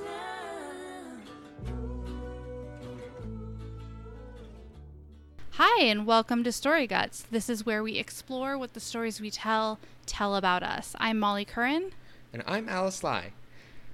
[5.52, 7.24] Hi, and welcome to Story Guts.
[7.32, 10.96] This is where we explore what the stories we tell tell about us.
[11.00, 11.92] I'm Molly Curran,
[12.34, 13.32] And I'm Alice Lai.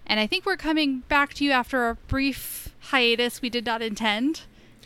[0.06, 3.82] And I think we're coming back to you after a brief hiatus we did not
[3.82, 4.42] intend,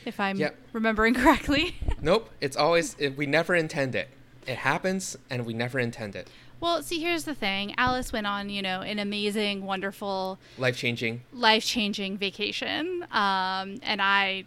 [0.05, 0.55] if I'm Yep.
[0.73, 1.75] remembering correctly.
[2.01, 4.09] Nope, it's always, it, we never intend it.
[4.45, 6.29] It happens and we never intend it.
[6.59, 11.21] well, see, here's the thing Alice went on, you know, an amazing, wonderful, Life changing.
[11.33, 14.45] life changing vacation, um, and I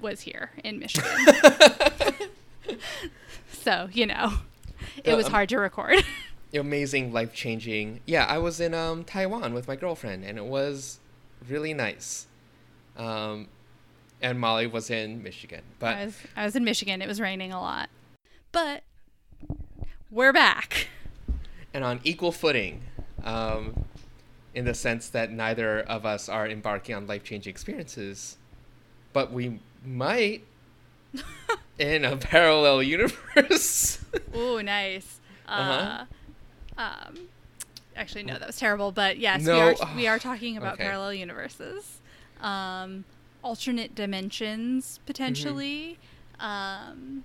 [0.00, 1.10] was here in Michigan.
[3.52, 4.32] so, you know,
[5.04, 5.96] it Uh, was um, hard to record.
[6.54, 8.00] Amazing, life changing.
[8.06, 10.98] Yeah, I was in um, Taiwan with my girlfriend and it was
[11.48, 12.26] really nice.
[12.96, 13.48] Um,
[14.22, 15.62] and Molly was in Michigan.
[15.78, 17.02] But I was I was in Michigan.
[17.02, 17.90] It was raining a lot.
[18.50, 18.82] But
[20.10, 20.88] we're back.
[21.74, 22.82] and on equal footing,
[23.22, 23.84] um,
[24.54, 28.38] in the sense that neither of us are embarking on life changing experiences,
[29.12, 30.42] but we might
[31.78, 34.02] in a parallel universe.
[34.34, 35.20] Ooh, nice.
[35.46, 36.04] Uh, Uh-huh.
[36.78, 37.28] Um
[37.94, 40.84] actually no, that was terrible, but yes, we are we are talking about okay.
[40.84, 42.00] parallel universes.
[42.40, 43.04] Um
[43.42, 45.98] alternate dimensions potentially.
[46.40, 46.44] Mm-hmm.
[46.44, 47.24] Um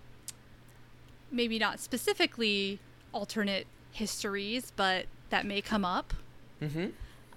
[1.31, 2.79] maybe not specifically
[3.11, 6.13] alternate histories, but that may come up.
[6.61, 6.87] mm-hmm.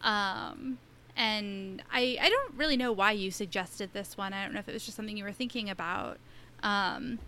[0.07, 0.79] Um,
[1.17, 4.33] and I, I don't really know why you suggested this one.
[4.35, 6.19] I don't know if it was just something you were thinking about.
[6.63, 7.19] Um,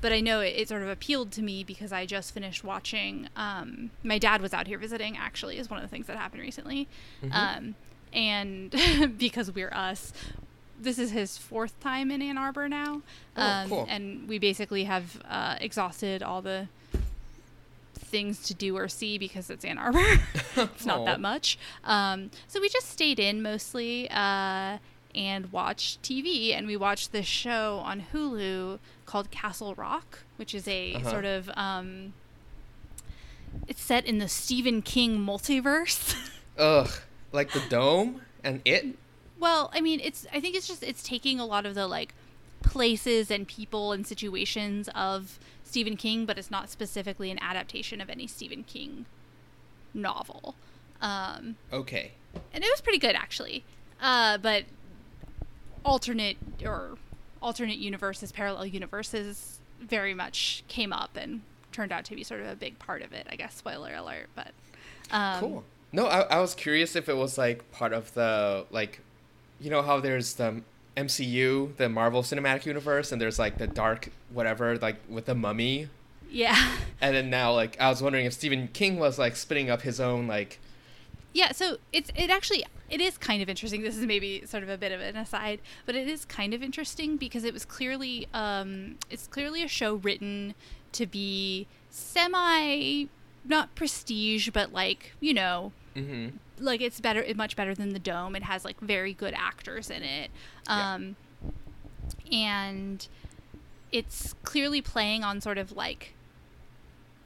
[0.00, 3.28] but I know it, it sort of appealed to me because I just finished watching.
[3.36, 6.42] Um, my dad was out here visiting, actually, is one of the things that happened
[6.42, 6.88] recently.
[7.22, 7.34] Mhm.
[7.34, 7.74] Um,
[8.12, 10.12] and because we're us,
[10.80, 13.02] this is his fourth time in Ann Arbor now.
[13.36, 13.86] Oh, um, cool.
[13.88, 16.68] And we basically have uh, exhausted all the
[17.94, 20.20] things to do or see because it's Ann Arbor.
[20.56, 21.58] it's not that much.
[21.84, 24.78] Um, so we just stayed in mostly uh,
[25.14, 26.56] and watch TV.
[26.56, 31.10] And we watched this show on Hulu called Castle Rock, which is a Uh-huh.
[31.10, 31.50] sort of.
[31.56, 32.12] Um,
[33.66, 36.14] it's set in the Stephen King multiverse.
[36.58, 36.90] Ugh,
[37.32, 38.86] like the dome and it.
[39.38, 40.26] well, I mean, it's.
[40.32, 42.14] I think it's just it's taking a lot of the like
[42.62, 48.10] places and people and situations of Stephen King, but it's not specifically an adaptation of
[48.10, 49.06] any Stephen King
[49.94, 50.54] novel.
[51.00, 52.12] Um, Okay.
[52.52, 53.64] and it was pretty good actually.
[54.00, 54.64] Uh, but
[55.88, 56.96] alternate or
[57.40, 61.40] alternate universes, parallel universes, very much came up and
[61.72, 63.26] turned out to be sort of a big part of it.
[63.30, 64.48] I guess spoiler alert, but
[65.10, 65.64] um, Cool.
[65.92, 69.00] No, I, I was curious if it was like part of the like,
[69.60, 70.62] you know how there's the
[70.96, 75.88] MCU, the Marvel Cinematic Universe, and there's like the dark whatever, like with the Mummy,
[76.30, 79.82] Yeah, and then now like I was wondering if Stephen King was like spinning up
[79.82, 80.58] his own like.
[81.32, 81.52] Yeah.
[81.52, 83.82] So it's it actually it is kind of interesting.
[83.88, 86.62] This is maybe sort of a bit of an aside, but it is kind of
[86.62, 90.54] interesting because it was clearly um, it's clearly a show written
[90.92, 93.06] to be semi
[93.44, 96.36] not prestige, but like you know Mm-hmm.
[96.64, 99.90] like it's better it much better than the dome it has like very good actors
[99.90, 100.30] in it
[100.68, 100.94] Yeah.
[100.94, 101.16] um
[102.30, 103.08] and
[103.90, 106.14] it's clearly playing on sort of like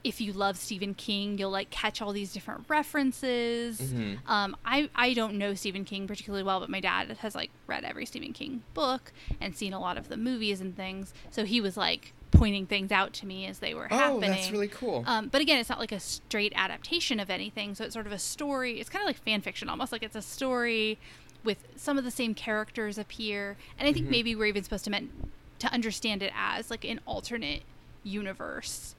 [0.04, 3.80] if you love Stephen King, you'll like catch all these different references.
[3.80, 4.18] Mhm.
[4.26, 7.84] Um, I I don't know Stephen King particularly well, but my dad has like read
[7.84, 11.12] every Stephen King book and seen a lot of the movies and things.
[11.30, 14.30] So he was like pointing things out to me as they were Oh, happening.
[14.30, 15.04] that's really cool.
[15.06, 17.74] Um, but again, it's not like a straight adaptation of anything.
[17.74, 18.80] So it's sort of a story.
[18.80, 20.98] It's kind of like fan fiction, almost like it's a story
[21.44, 23.56] with some of the same characters appear.
[23.78, 24.10] And I think Mhm.
[24.10, 25.10] maybe we're even supposed to meant
[25.58, 27.62] to understand it as like an alternate
[28.02, 28.94] universe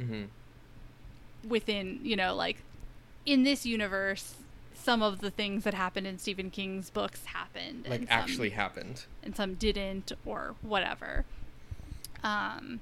[0.00, 0.24] mm-hmm.
[1.48, 2.58] within, you know, like
[3.24, 4.34] in this universe.
[4.78, 8.50] Some of the things that happened in Stephen King's books happened, Like and some- actually
[8.50, 9.04] happened.
[9.24, 11.24] and some didn't, or whatever.
[12.22, 12.80] Um,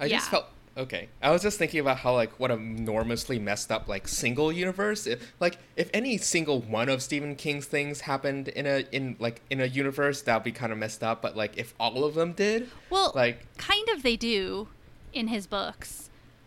[0.00, 0.46] I just felt
[0.76, 1.08] okay.
[1.22, 5.06] I was just thinking about how like what a enormously messed up like single universe.
[5.06, 9.40] If, like if any single one of Stephen King's things happened in a in like
[9.48, 11.22] in a universe, that'd be kind of messed up.
[11.22, 14.68] But like if all of them did, Well, like kind of they do
[15.12, 16.03] in his books.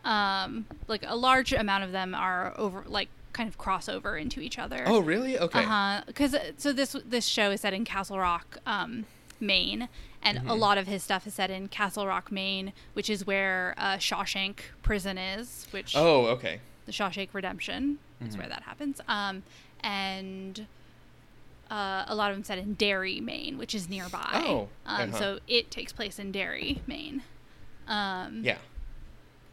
[0.07, 4.57] Um, like a large amount of them are over, like kind of crossover into each
[4.57, 4.83] other.
[4.87, 5.37] oh really?
[5.37, 5.59] Okay.
[5.59, 6.01] Uh huh.
[6.07, 9.05] Because so this this show is set in Castle Rock, um,
[9.39, 9.89] Maine,
[10.23, 10.59] and a Mhm.
[10.59, 14.59] lot of his stuff is set in Castle Rock, Maine, which is where uh, Shawshank
[14.81, 15.67] Prison is.
[15.71, 16.61] Which Oh okay.
[16.85, 18.39] the Shawshank Redemption is Mhm.
[18.39, 19.01] where that happens.
[19.09, 19.43] Um,
[19.83, 20.65] and
[21.69, 24.41] uh, a lot of them set in Derry, Maine, which is nearby.
[24.45, 25.19] Oh, um, uh-huh.
[25.19, 27.23] so it takes place in Derry, Maine.
[27.89, 28.57] Um, Yeah.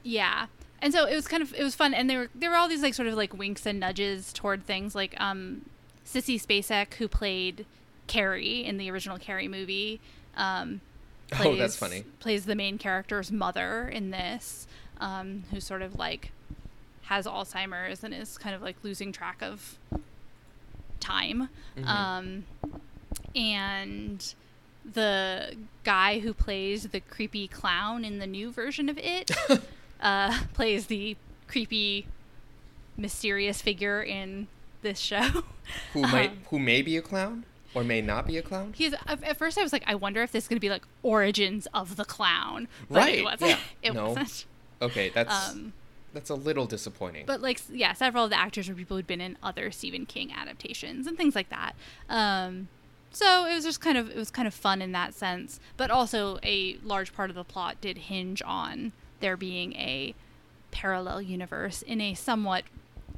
[0.04, 0.46] Yeah.
[0.80, 2.68] And so it was kind of it was fun, and there were there were all
[2.68, 5.62] these like sort of like winks and nudges toward things like um,
[6.06, 7.64] Sissy Spacek, who played
[8.06, 10.00] Carrie in the original Carrie movie.
[10.36, 10.80] Um,
[11.40, 12.04] Oh, that's funny.
[12.20, 14.66] Plays the main character's mother in this,
[15.00, 16.30] um, who sort of like
[17.04, 19.78] has Alzheimer's and is kind of like losing track of
[21.00, 21.48] time.
[21.78, 21.86] Mhm.
[21.86, 22.44] Um,
[23.34, 24.34] and
[24.84, 29.30] the guy who plays the creepy clown in the new version of it
[30.04, 31.16] uh, plays the
[31.48, 32.06] creepy,
[32.96, 34.46] mysterious figure in
[34.82, 35.42] this show.
[35.94, 38.74] Who might Um, who may be a clown or may not be a clown?
[38.76, 40.84] He's at at first I was like, I wonder if this is gonna be like
[41.02, 43.50] origins of the clown, but Right, It wasn't.
[43.50, 43.58] yeah.
[43.82, 44.08] It No.
[44.10, 44.44] wasn't.
[44.82, 45.72] Okay, that's Um,
[46.12, 47.24] that's a little disappointing.
[47.26, 50.32] but like yeah, several of the actors were people who'd been in other Stephen King
[50.32, 51.74] adaptations and things like that.
[52.10, 52.68] Um,
[53.10, 55.90] so it was just kind of it was kind of fun in that sense, but
[55.90, 58.92] also a large part of the plot did hinge on
[59.24, 60.14] there being a
[60.70, 62.62] parallel universe in a somewhat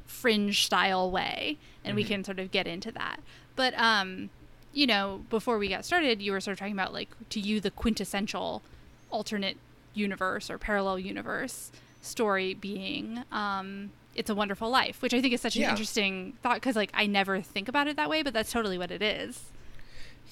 [0.05, 2.07] fringe style way, and we Mhm.
[2.07, 3.19] can sort of get into that.
[3.57, 4.29] But um,
[4.71, 7.59] you know, before we got started, you were sort of talking about like to you
[7.59, 8.61] the quintessential
[9.11, 9.57] alternate
[9.93, 11.71] universe or parallel universe
[12.01, 15.71] story being um, "It's a Wonderful Life," which I think is such an Yeah.
[15.71, 18.91] interesting thought because like I never think about it that way, but that's totally what
[18.91, 19.41] it is.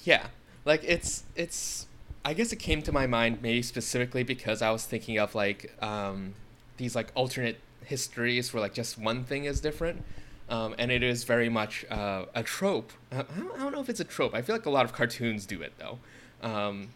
[0.04, 0.28] Yeah,
[0.64, 1.86] like it's it's.
[2.26, 5.72] I guess it came to my mind maybe specifically because I was thinking of like
[5.80, 6.34] um,
[6.76, 10.02] these like alternate histories where like just one thing is different,
[10.50, 12.92] um, and it is very much uh, a trope.
[13.12, 14.34] I don't, I don't know if it's a trope.
[14.34, 16.00] I feel like a lot of cartoons do it though,
[16.42, 16.88] um,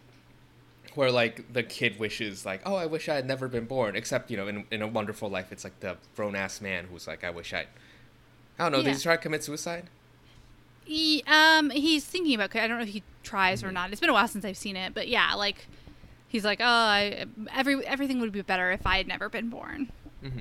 [0.95, 3.95] where like the kid wishes like, oh, I wish I had never been born.
[3.95, 7.07] Except you know, in in a Wonderful Life, it's like the grown ass man who's
[7.07, 7.67] like, I wish I.
[8.59, 8.77] I don't know.
[8.79, 8.83] Yeah.
[8.83, 9.85] Did he try to commit suicide?
[10.85, 12.55] He, um, he's thinking about.
[12.55, 13.73] I don't know if he tries or Mhm.
[13.73, 13.91] not.
[13.91, 15.67] It's been a while since I've seen it, but yeah, like
[16.27, 19.91] he's like, oh, I, every everything would be better if I had never been born.
[20.21, 20.39] hmm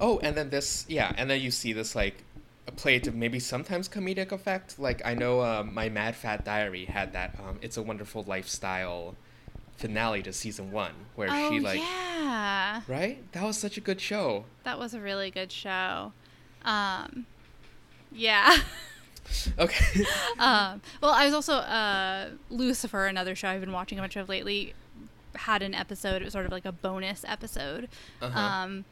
[0.00, 2.24] Oh, and then this, yeah, and then you see this like
[2.66, 4.78] a play to maybe sometimes comedic effect.
[4.78, 9.14] Like I know um, my Mad Fat Diary had that um, "It's a Wonderful Lifestyle"
[9.76, 13.30] finale to season one, where oh she like, yeah, right?
[13.32, 14.44] That was such a good show.
[14.64, 16.12] that was a really good show.
[16.64, 17.26] Um,
[18.12, 18.56] yeah.
[19.58, 20.04] Okay.
[20.38, 24.28] um, well, I was also uh, Lucifer, another show I've been watching a bunch of
[24.28, 24.74] lately,
[25.34, 26.22] had an episode.
[26.22, 27.88] It was sort of like a bonus episode,
[28.20, 28.38] Uh-huh.
[28.38, 28.84] um,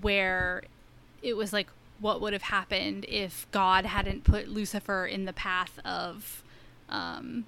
[0.00, 0.62] where
[1.22, 1.68] it was like
[2.00, 6.42] what would have happened if God hadn't put Lucifer in the path of
[6.88, 7.44] um,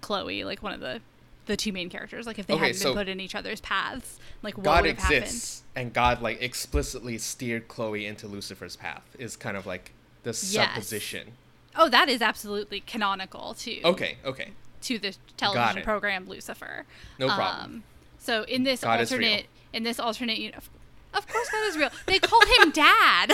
[0.00, 1.00] Chloe, like one of the
[1.46, 2.26] the two main characters.
[2.26, 4.84] Like if they Okay, hadn't so been put in each other's paths, like what God
[4.84, 9.02] would have exists, and God like explicitly steered Chloe into Lucifer's path.
[9.18, 9.92] Is kind of like
[10.22, 10.42] the Yes.
[10.44, 11.32] supposition.
[11.76, 13.80] Oh, that is absolutely canonical too.
[13.84, 14.16] Okay.
[14.24, 14.50] Okay.
[14.82, 16.84] to the television program Lucifer.
[17.18, 17.64] No problem.
[17.76, 17.82] Um,
[18.18, 20.68] so in this God alternate, in this alternate, uni- of,
[21.14, 21.90] of course God is real.
[22.06, 23.32] They call him Dad.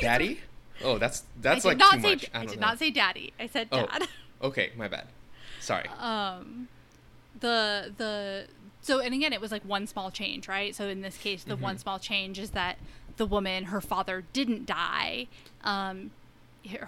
[0.00, 0.40] Daddy.
[0.82, 1.98] Oh, that's that's like too say.
[2.00, 2.30] much.
[2.34, 2.66] I, I did know.
[2.68, 3.32] not say Daddy.
[3.40, 3.86] I said Oh.
[3.86, 4.02] Dad.
[4.42, 5.06] Okay, my bad.
[5.60, 5.88] Sorry.
[5.98, 6.68] um,
[7.40, 8.46] the the
[8.82, 10.74] so and again, it was like one small change, right?
[10.74, 11.80] So in this case, the one Mhm.
[11.80, 12.76] small change is that
[13.16, 15.28] the woman, her father, didn't die.
[15.62, 16.10] Um,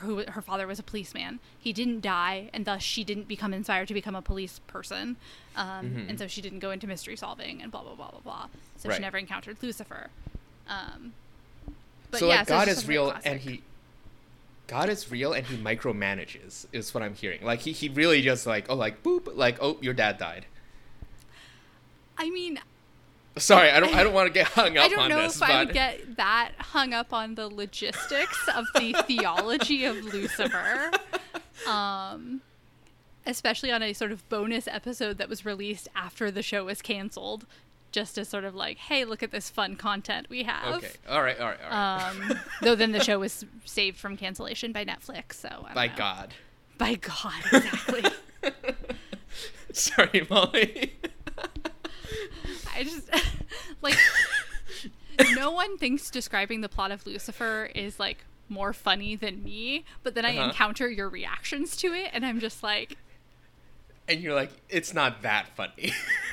[0.00, 1.38] who her father was a policeman.
[1.58, 5.17] He didn't die, and thus she didn't become inspired to become a police person.
[5.55, 6.08] Um, Mhm.
[6.10, 8.46] And so she didn't go into mystery solving and blah blah blah blah blah.
[8.77, 8.96] So Right.
[8.96, 10.10] she never encountered Lucifer.
[10.69, 11.12] Um,
[12.10, 13.31] but so yeah, like so God is real classic.
[13.32, 13.62] and he
[14.67, 17.43] God is real and he micromanages is what I'm hearing.
[17.44, 20.46] Like he, he really just like oh like boop like oh your dad died.
[22.19, 22.58] I mean,
[23.38, 24.84] Sorry, I don't I don't want to get hung up on this.
[24.84, 27.48] I don't on know this, if but I would get that hung up on the
[27.48, 30.90] logistics of the theology of Lucifer.
[31.69, 32.40] Um,
[33.26, 37.44] especially on a sort of bonus episode that was released after the show was canceled,
[37.93, 40.76] just as sort of like, hey, look at this fun content we have.
[40.76, 40.93] okay.
[41.08, 42.10] All right, all right, all right.
[42.10, 45.93] Um, though then the show was saved from cancellation by Netflix, so By know.
[45.96, 46.34] God.
[46.78, 48.05] By God, exactly.
[49.72, 50.94] Sorry, Molly.
[52.76, 53.08] I just
[53.82, 53.96] like
[55.34, 60.14] no one thinks describing the plot of Lucifer is like more funny than me, but
[60.14, 60.48] then I Uh-huh.
[60.48, 62.96] encounter your reactions to it and I'm just like
[64.08, 65.92] and you're like it's not that funny.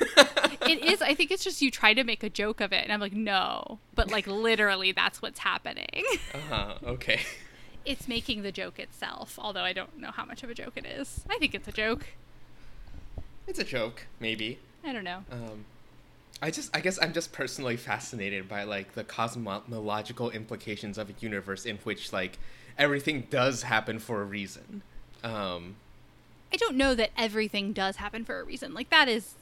[0.68, 2.92] it is I think it's just you try to make a joke of it and
[2.92, 6.04] I'm like no, but like literally that's what's happening.
[6.34, 6.74] Uh-huh.
[6.84, 7.20] Okay.
[7.84, 10.86] it's making the joke itself, although I don't know how much of a joke it
[10.86, 11.24] is.
[11.28, 12.06] I think it's a joke.
[13.46, 14.58] It's a joke, maybe.
[14.84, 15.24] I don't know.
[15.30, 15.64] Um,
[16.42, 21.14] I just, I guess, I'm just personally fascinated by like the cosmological implications of a
[21.20, 22.38] universe in which like
[22.76, 24.82] everything does happen for a reason.
[25.22, 25.76] Um,
[26.52, 28.74] I don't know that everything does happen for a reason.
[28.74, 29.34] Like that is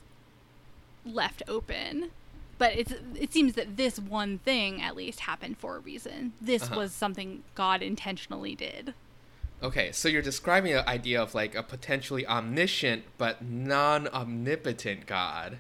[1.05, 2.11] left open.
[2.59, 6.33] But it's it seems that this one thing at least happened for a reason.
[6.41, 6.77] This Uh-huh.
[6.77, 8.95] was something God intentionally did.
[9.63, 15.59] Okay, so you're describing an idea of like a potentially omniscient but non-omnipotent God.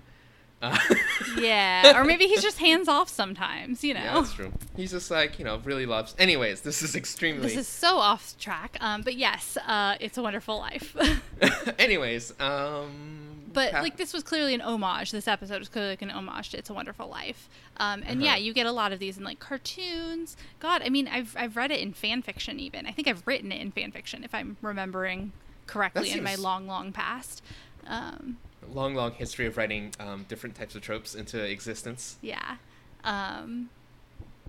[0.62, 0.78] Uh,
[1.38, 4.00] Yeah, or maybe he's just hands off sometimes, you know.
[4.00, 4.52] yeah, that's true.
[4.76, 6.14] He's just like you know really loves.
[6.18, 7.42] Anyways, this is extremely.
[7.42, 8.76] This is so off track.
[8.80, 10.94] Um, but yes, uh, it's a wonderful life.
[11.78, 13.42] Anyways, um.
[13.52, 15.10] but Ca- like this was clearly an homage.
[15.10, 17.48] This episode was clearly like an homage to It's a Wonderful Life.
[17.78, 18.40] Um, and yeah, Uh-huh.
[18.40, 20.36] you get a lot of these in like cartoons.
[20.60, 22.86] God, I mean, I've I've read it in fan fiction even.
[22.86, 25.32] I think I've written it in fan fiction if I'm remembering
[25.66, 27.42] correctly That in my long, long past.
[27.86, 28.36] Um,
[28.70, 32.16] long, long history of writing um, different types of tropes into existence.
[32.22, 32.56] yeah.
[33.04, 33.70] Um,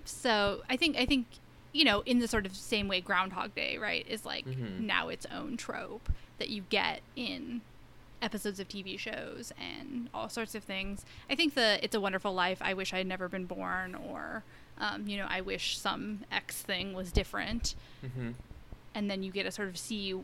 [0.04, 1.26] so I think I think
[1.72, 4.80] you know in the sort of same way Groundhog Day right is like Mhm.
[4.80, 7.62] now its own trope that you get in
[8.22, 11.04] episodes of TV shows and all sorts of things.
[11.28, 14.44] I think the It's a Wonderful Life, I wish I had never been born, or
[14.78, 18.30] um, you know I wish some X thing was different, hmm
[18.96, 20.14] and then you get to sort of see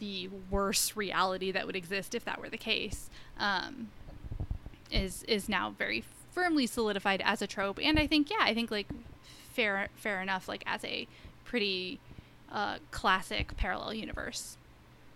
[0.00, 3.08] the worse reality that would exist if that were the case.
[3.38, 3.90] Um,
[4.90, 6.02] is is now very
[6.32, 8.88] firmly solidified as a trope, and I think yeah, I think like
[9.52, 11.06] fair fair enough, like as a
[11.44, 12.00] pretty
[12.50, 14.56] uh, classic parallel universe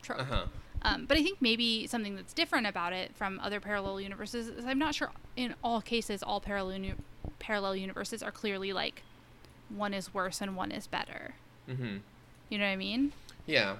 [0.03, 0.21] trope.
[0.21, 0.45] Uh huh.
[0.83, 4.65] Um, but I think maybe something that's different about it from other parallel universes is
[4.67, 6.95] I'm not sure in all cases all parallel uni-
[7.39, 9.03] parallel universes are clearly like
[9.71, 11.35] one is worse and one is better.
[11.67, 11.97] hmm
[12.51, 13.13] You know what I mean?
[13.47, 13.77] Yeah.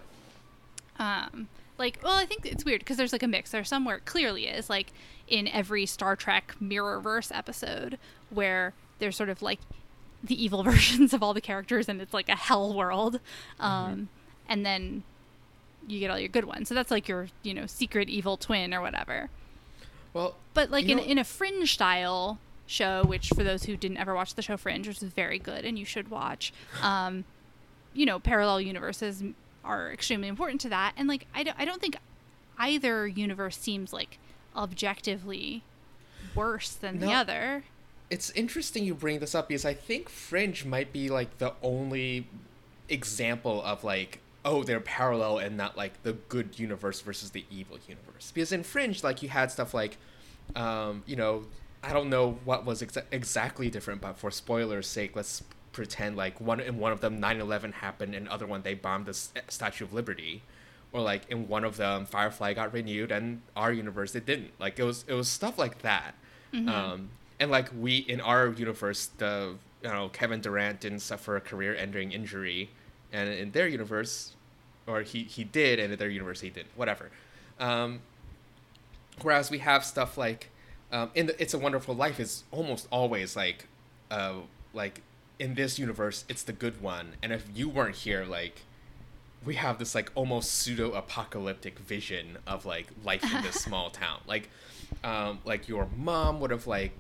[0.99, 1.49] Um
[1.79, 3.51] like well i think it's weird because there's like a mix.
[3.51, 4.93] There's somewhere it clearly is like
[5.27, 7.99] in every star trek mirrorverse episode
[8.31, 9.59] where there's sort of like
[10.23, 13.21] the evil versions of all the characters and it's like a hell world.
[13.59, 14.09] Um
[14.49, 15.03] and then
[15.87, 16.69] you get all your good ones.
[16.69, 19.31] So that's like your you know secret evil twin or whatever.
[20.13, 23.99] Well, but like in, know- in a fringe style show which for those who didn't
[23.99, 27.25] ever watch the show fringe which is very good and you should watch um
[27.93, 29.23] you know parallel universes
[29.65, 30.93] are extremely important to that.
[30.97, 31.97] And like I don't, I don't think
[32.59, 34.19] either universe seems like
[34.57, 35.63] objectively
[36.35, 37.65] worse than the other.
[38.11, 42.27] It's interesting you bring this up because I think Fringe might be like the only
[42.89, 47.79] example of like oh they're parallel and not like the good universe versus the evil
[47.89, 48.31] universe.
[48.33, 49.97] Because in Fringe like you had stuff like
[50.55, 51.45] um, you know
[51.83, 55.43] I don't know what was exa- exactly different but for spoilers sake let's
[55.75, 59.11] pretend like one in one of them 9/11 happened and other one they bombed the
[59.11, 60.43] S- Statue of Liberty.
[60.93, 64.53] Or like in one of them Firefly got renewed and our universe it didn't.
[64.59, 66.15] Like it was it was stuff like that.
[66.69, 71.41] Um, and like we in our universe the you know Kevin Durant didn't suffer a
[71.41, 72.71] career-ending injury.
[73.13, 74.35] And in their universe
[74.87, 76.71] or he he did and in their universe he didn't.
[76.77, 77.11] Whatever.
[77.59, 78.01] Um,
[79.23, 80.51] whereas we have stuff like
[80.93, 83.67] um, in the It's a Wonderful Life is almost always like
[84.13, 84.35] uh,
[84.73, 85.03] like
[85.39, 87.15] in this universe it's the good one.
[87.23, 88.63] And if you weren't here like
[89.45, 94.21] we have this like almost pseudo apocalyptic vision of like life in this small town.
[94.27, 94.51] Like
[95.03, 96.93] um like your mom would have like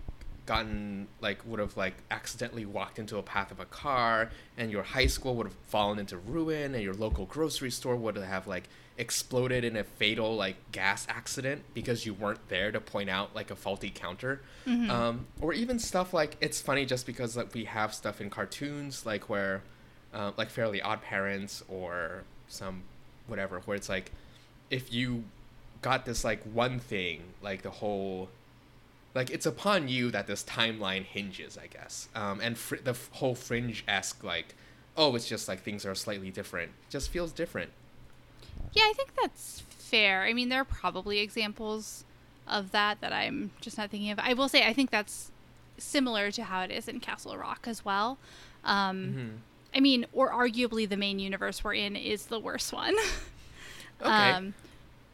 [0.47, 4.83] gotten like would have like accidentally walked into a path of a car and your
[4.83, 8.64] high school would have fallen into ruin and your local grocery store would have like
[8.97, 13.51] exploded in a fatal like gas accident because you weren't there to point out like
[13.51, 14.41] a faulty counter.
[14.67, 19.05] Um, or even stuff like it's funny just because like we have stuff in cartoons
[19.05, 19.63] like where
[20.15, 22.83] uh, like fairly odd parents or some
[23.27, 24.13] whatever where it's like
[24.71, 25.25] if you
[25.83, 28.29] got this like one thing like the whole
[29.15, 32.09] like it's upon you that this timeline hinges i guess.
[32.15, 34.55] Um, and fr- the f- whole fringe-esque like
[34.97, 37.71] oh it's just like things are slightly different just feels different
[38.73, 42.04] yeah i think that's fair i mean there are probably examples
[42.49, 45.30] of that that i'm just not thinking of i will say i think that's
[45.78, 48.18] similar to how it is in castle rock as well
[48.64, 49.30] um, Mhm.
[49.76, 52.94] I mean, or arguably the main universe we're in is the worst one.
[54.00, 54.54] okay Um,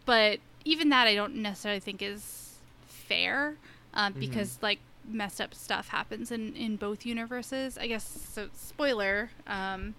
[0.04, 3.57] but even that, I don't necessarily think is fair
[3.95, 4.21] um, Mm-hmm.
[4.21, 4.78] because like
[5.09, 7.78] messed up stuff happens in in both universes.
[7.78, 8.04] I guess
[8.35, 8.49] so.
[8.54, 9.30] Spoiler.
[9.47, 9.95] Um,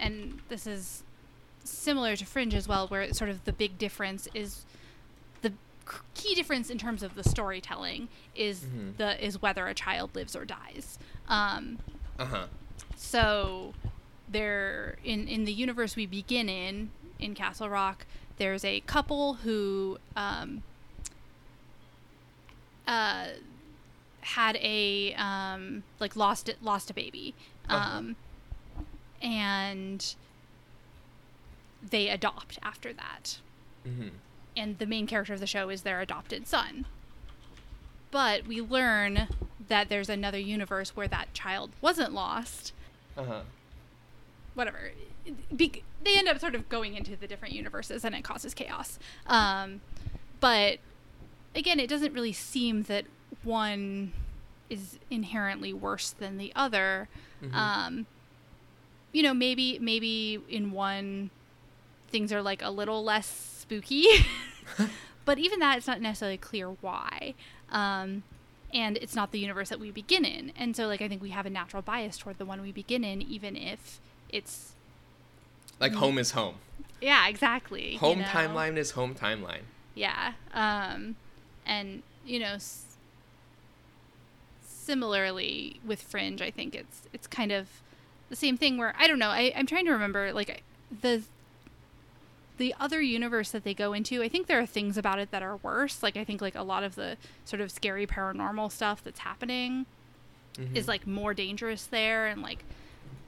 [0.00, 1.02] and this is
[1.68, 4.64] similar to Fringe as well, where it's sort of the big difference is
[5.42, 5.52] the
[6.14, 8.96] key difference in terms of the storytelling is Mhm.
[8.98, 10.98] the is whether a child lives or dies.
[11.28, 11.78] Um,
[12.18, 12.46] uh-huh
[12.96, 13.74] so
[14.28, 18.06] there in in the universe we begin in in Castle Rock,
[18.38, 20.62] there's a couple who um,
[22.86, 23.28] uh,
[24.20, 27.34] had a um, like lost it lost a baby,
[27.68, 27.98] Uh-huh.
[27.98, 28.16] um,
[29.22, 30.14] and
[31.82, 33.38] they adopt after that
[33.84, 34.08] hmm
[34.56, 36.84] and the main character of the show is their adopted son.
[38.10, 39.28] But we learn
[39.68, 42.72] that there's another universe where that child wasn't lost.
[43.16, 43.40] Uh huh.
[44.54, 44.90] Whatever.
[45.54, 48.98] Be- they end up sort of going into the different universes, and it causes chaos.
[49.28, 49.80] Um,
[50.40, 50.78] but
[51.54, 53.04] again, it doesn't really seem that
[53.44, 54.12] one
[54.68, 57.08] is inherently worse than the other.
[57.42, 57.54] Mhm.
[57.54, 58.06] Um,
[59.12, 61.30] you know, maybe maybe in one
[62.08, 64.06] things are like a little less spooky,
[65.24, 67.34] but even that, it's not necessarily clear why.
[67.70, 68.22] Um,
[68.72, 71.30] and it's not the universe that we begin in, and so like I think we
[71.30, 73.98] have a natural bias toward the one we begin in, even if
[74.28, 74.72] it's
[75.80, 76.56] Like home is home.
[77.00, 77.92] yeah, exactly.
[77.92, 78.24] you Home know?
[78.26, 79.62] timeline is home timeline.
[79.94, 80.32] Yeah.
[80.54, 81.16] Um,
[81.66, 82.84] and, you know, s-
[84.66, 87.68] similarly with Fringe, I think it's it's kind of
[88.28, 89.30] the same thing where I don't know.
[89.30, 90.62] I, I'm trying to remember like
[91.02, 91.22] the
[92.58, 94.22] the other universe that they go into.
[94.22, 96.02] I think there are things about it that are worse.
[96.02, 99.86] Like I think like a lot of the sort of scary paranormal stuff that's happening
[100.58, 100.76] Mhm.
[100.76, 102.64] is like more dangerous there and like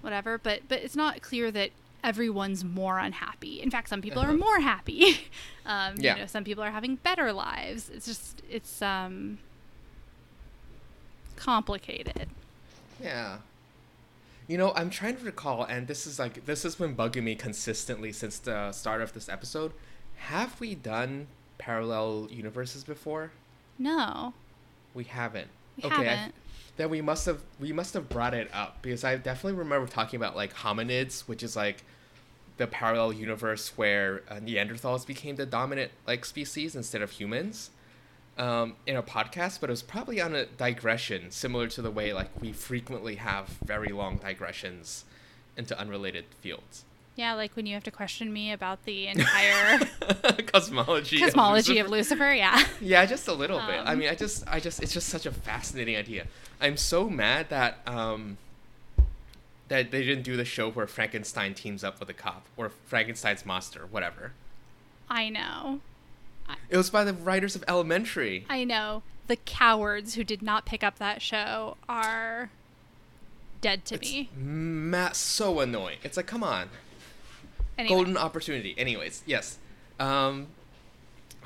[0.01, 1.71] whatever but but it's not clear that
[2.03, 4.37] everyone's more unhappy in fact some people are Uh-huh.
[4.39, 5.29] more happy
[5.67, 6.15] um Yeah.
[6.15, 9.39] you know some people are having better lives it's just it's um
[11.37, 12.29] complicated
[13.01, 13.39] Yeah.
[14.51, 17.37] You know, I'm trying to recall, and this is like this has been bugging me
[17.37, 19.71] consistently since the start of this episode.
[20.17, 21.29] Have we done
[21.59, 23.31] parallel universes before?
[23.79, 24.35] no
[24.93, 25.47] We haven't.
[25.77, 26.35] we I- haven't
[26.79, 30.17] then we must have we must have brought it up because I definitely remember talking
[30.17, 31.85] about like hominids, which is like
[32.57, 37.71] the parallel universe where uh, Neanderthals became the dominant like species instead of humans
[38.41, 42.13] um, in a podcast, but it was probably on a digression similar to the way
[42.13, 45.05] like we frequently have very long digressions
[45.57, 46.85] into unrelated fields.
[47.17, 49.79] yeah like when you have to question me about the entire
[50.53, 51.17] cosmology.
[51.17, 51.85] of cosmology Lucifer.
[51.85, 53.81] of lucifer yeah Yeah, just a little bit.
[53.85, 56.27] I Um, mean, I just, I just, it's just such a fascinating idea.
[56.63, 58.39] I'm so mad that um,
[59.69, 63.45] that they didn't do the show where Frankenstein teams up with a cop or Frankenstein's
[63.47, 64.33] monster, whatever.
[65.09, 65.81] i know
[66.69, 68.45] It was by the writers of Elementary.
[68.49, 72.51] i know the cowards who did not pick up that show are
[73.61, 75.99] dead to It's me ma- so annoying.
[76.03, 76.69] It's like, come on,
[77.79, 78.75] anyway golden opportunity.
[78.77, 79.59] Anyways, yes.
[80.01, 80.49] Um,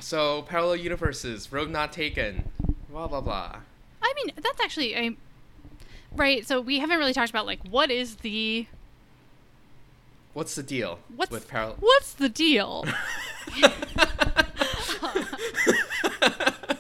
[0.01, 2.49] so parallel universes, road not taken,
[2.91, 3.57] blah blah blah.
[4.03, 5.17] I mean, that's actually I,
[6.17, 6.47] right.
[6.47, 8.67] So we haven't really talked about like what is the
[10.33, 11.77] What's the deal what's with parallel?
[11.81, 12.85] what's the deal?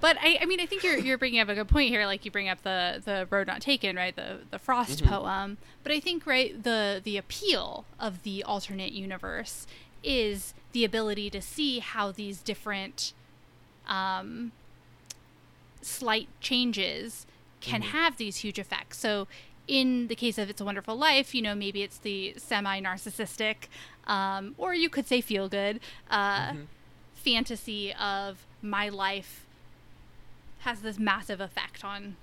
[0.00, 2.06] But I, I mean, I think you're you're bringing up a good point here.
[2.06, 4.14] Like you bring up the the road not taken, right?
[4.16, 5.06] The the Frost Mhm.
[5.08, 5.58] poem.
[5.84, 9.64] But I think right the the appeal of the alternate universe
[10.02, 13.12] is the ability to see how these different
[13.86, 14.50] um,
[15.82, 17.24] slight changes
[17.60, 17.86] can Mhm.
[17.90, 18.98] have these huge effects.
[18.98, 19.28] So
[19.68, 23.68] in the case of It's a Wonderful Life, you know, maybe it's the semi narcissistic,
[24.08, 25.78] um, or you could say feel good
[26.10, 26.66] uh, Mhm.
[27.24, 29.46] Fantasy of my life
[30.60, 32.16] has this massive effect on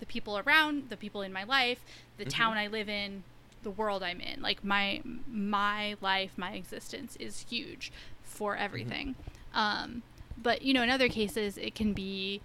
[0.00, 1.80] the people around, the people in my life,
[2.16, 2.30] the Mhm.
[2.30, 3.24] town I live in,
[3.62, 4.42] the world I'm in.
[4.42, 7.92] Like my my life, my existence is huge
[8.24, 9.14] for everything.
[9.54, 10.02] Um,
[10.36, 12.40] but you know, in other cases, it can be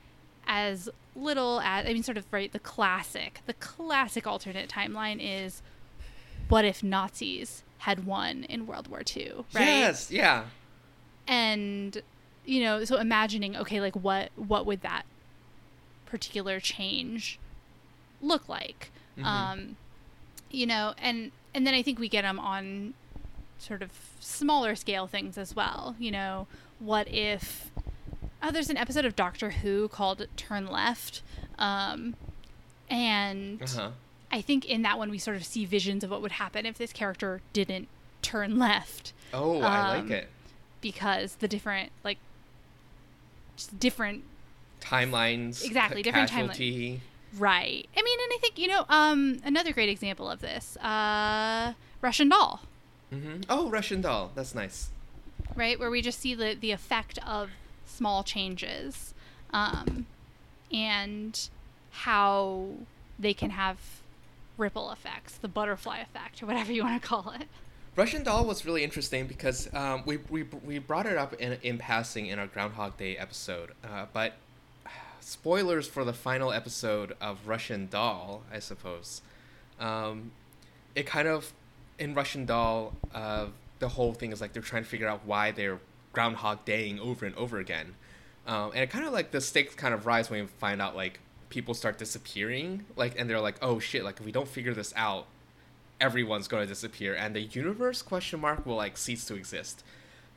[0.45, 2.51] as little as I mean, sort of right.
[2.51, 5.61] The classic, the classic alternate timeline is,
[6.49, 9.33] what if Nazis had won in World War II?
[9.53, 9.65] Right?
[9.65, 10.45] Yes, yeah.
[11.27, 12.01] And
[12.45, 15.03] you know so imagining okay like what what would that
[16.05, 17.37] particular change
[18.21, 19.25] look like Mhm.
[19.25, 19.75] um
[20.49, 22.93] you know and and then i think we get them on
[23.59, 26.47] sort of smaller scale things as well you know
[26.79, 27.69] what if
[28.41, 31.21] oh there's an episode of doctor who called turn left
[31.59, 32.15] um
[32.89, 33.89] and Uh-huh.
[34.31, 36.77] i think in that one we sort of see visions of what would happen if
[36.77, 37.87] this character didn't
[38.21, 40.29] turn left Oh, I Um, like it.
[40.81, 42.17] Because the different like
[43.55, 44.23] just different
[44.81, 45.65] Timelines.
[45.65, 46.99] exactly, ca- different timelines
[47.37, 51.73] right i mean and i think you know um another great example of this uh
[52.01, 52.61] russian doll
[53.13, 53.41] mm-hmm.
[53.49, 54.31] Oh, Russian doll.
[54.35, 54.89] That's nice.
[55.55, 57.49] right where we just see the the effect of
[57.85, 59.13] small changes
[59.51, 60.05] um
[60.71, 61.49] and
[61.91, 62.67] how
[63.19, 63.77] they can have
[64.57, 67.47] ripple effects the butterfly effect or whatever you want to call it
[67.97, 71.79] Russian doll was really interesting because um, we, we we brought it up in in
[71.79, 74.33] passing in our Groundhog Day episode, uh, but
[75.19, 79.23] spoilers for the final episode of Russian Doll, I suppose.
[79.79, 80.31] Um,
[80.93, 81.51] it kind of
[81.97, 83.47] in Russian Doll, uh,
[83.79, 85.79] the whole thing is like they're trying to figure out why they're
[86.13, 87.95] Groundhog Daying over and over again.
[88.45, 90.95] Um, and it kind of like the stakes kind of rise when you find out
[90.95, 94.75] like people start disappearing, like, and they're like, oh shit, like if we don't figure
[94.75, 95.25] this out,
[95.99, 99.83] everyone's going to disappear, and the universe question mark will like cease to exist.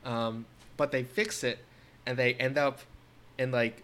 [0.03, 0.45] Um,
[0.77, 1.59] but they fix it,
[2.05, 2.79] and they end up
[3.37, 3.83] in like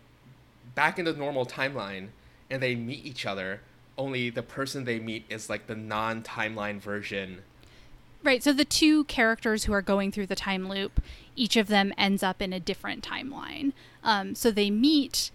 [0.76, 2.10] back in the normal timeline,
[2.50, 3.62] and they meet each other.
[3.98, 7.42] Only the person they meet is like the non-timeline version.
[8.24, 8.44] Right.
[8.44, 11.02] So the two characters who are going through the time loop,
[11.36, 13.74] each of them ends up in a different timeline.
[14.04, 15.32] Um, so they meet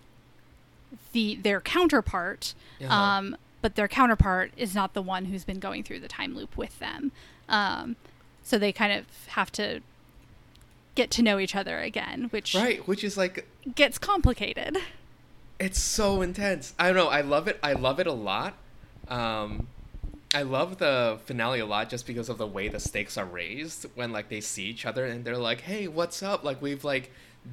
[1.13, 2.93] the their counterpart, Uh-huh.
[2.95, 6.57] um, but their counterpart is not the one who's been going through the time loop
[6.57, 7.13] with them.
[7.49, 7.97] Um,
[8.43, 9.81] so they kind of have to
[10.95, 14.77] get to know each other again, which Right, which is like gets complicated.
[15.59, 16.75] it's so intense.
[16.79, 17.09] I don't know.
[17.09, 17.59] I love it.
[17.63, 18.55] I love it a lot.
[19.09, 19.69] Um,
[20.35, 23.87] I love the finale a lot just because of the way the stakes are raised
[23.95, 27.11] when like they see each other and they're like, "Hey, what's up?" Like we've like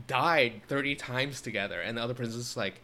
[0.08, 2.82] died thirty times together, and the other person's like,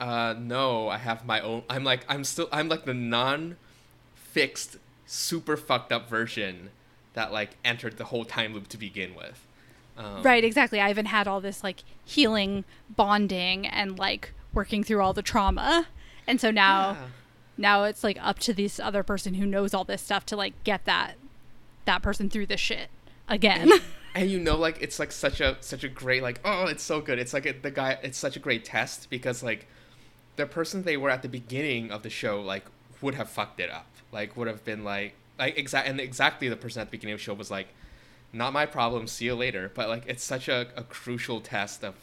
[0.00, 5.56] "Uh, no, I have my own." I'm like, I'm still, I'm like the non-fixed, super
[5.56, 6.70] fucked up version
[7.14, 9.46] that like entered the whole time loop to begin with.
[9.96, 10.80] Um, Right, exactly.
[10.80, 15.88] I haven't had all this like healing, bonding, and like working through all the trauma.
[16.26, 17.06] And so now yeah.
[17.56, 20.52] now it's like up to this other person who knows all this stuff to like
[20.64, 21.14] get that
[21.86, 22.88] that person through the shit
[23.28, 23.70] again.
[24.14, 27.00] and you know like it's like such a such a great like oh it's so
[27.00, 29.68] good it's like a, the guy it's such a great test because like
[30.36, 32.64] the person they were at the beginning of the show like
[33.02, 33.86] would have fucked it up.
[34.12, 37.20] Like would have been like like exact and exactly the person at the beginning of
[37.20, 37.68] the show was like
[38.32, 39.70] not my problem see you later.
[39.74, 41.94] But like it's such a, a crucial test of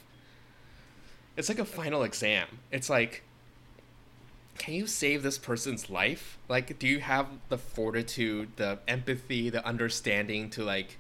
[1.35, 2.59] it's like a final exam.
[2.71, 3.23] It's like
[4.57, 6.37] can you save this person's life?
[6.47, 10.97] Like do you have the fortitude the empathy the understanding to like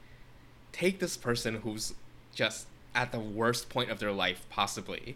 [0.71, 1.93] take this person who's
[2.33, 5.15] just at the worst point of their life possibly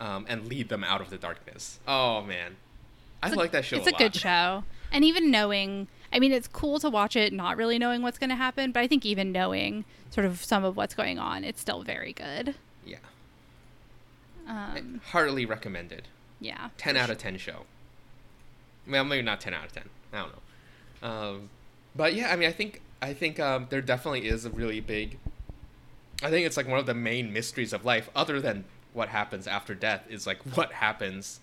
[0.00, 1.78] um, and lead them out of the darkness.
[1.86, 2.56] Oh man.
[3.22, 4.64] I It's a- like that show It's a, a, good show.
[4.92, 8.30] And even knowing, I mean, it's cool to watch it not really knowing what's going
[8.30, 11.60] to happen, but I think even knowing sort of some of what's going on, it's
[11.60, 12.54] still very good.
[12.86, 12.98] yeah.
[14.46, 16.08] Um, heartily recommended.
[16.40, 16.70] Yeah.
[16.78, 17.64] 10 out of 10 show.
[18.88, 20.32] Well maybe not 10 out of 10 i don't
[21.02, 21.08] know.
[21.08, 21.50] Um,
[21.94, 25.18] but yeah i mean i think i think um, there definitely is a really big
[26.22, 29.46] i think it's like one of the main mysteries of life other than what happens
[29.46, 31.40] after death is like what happens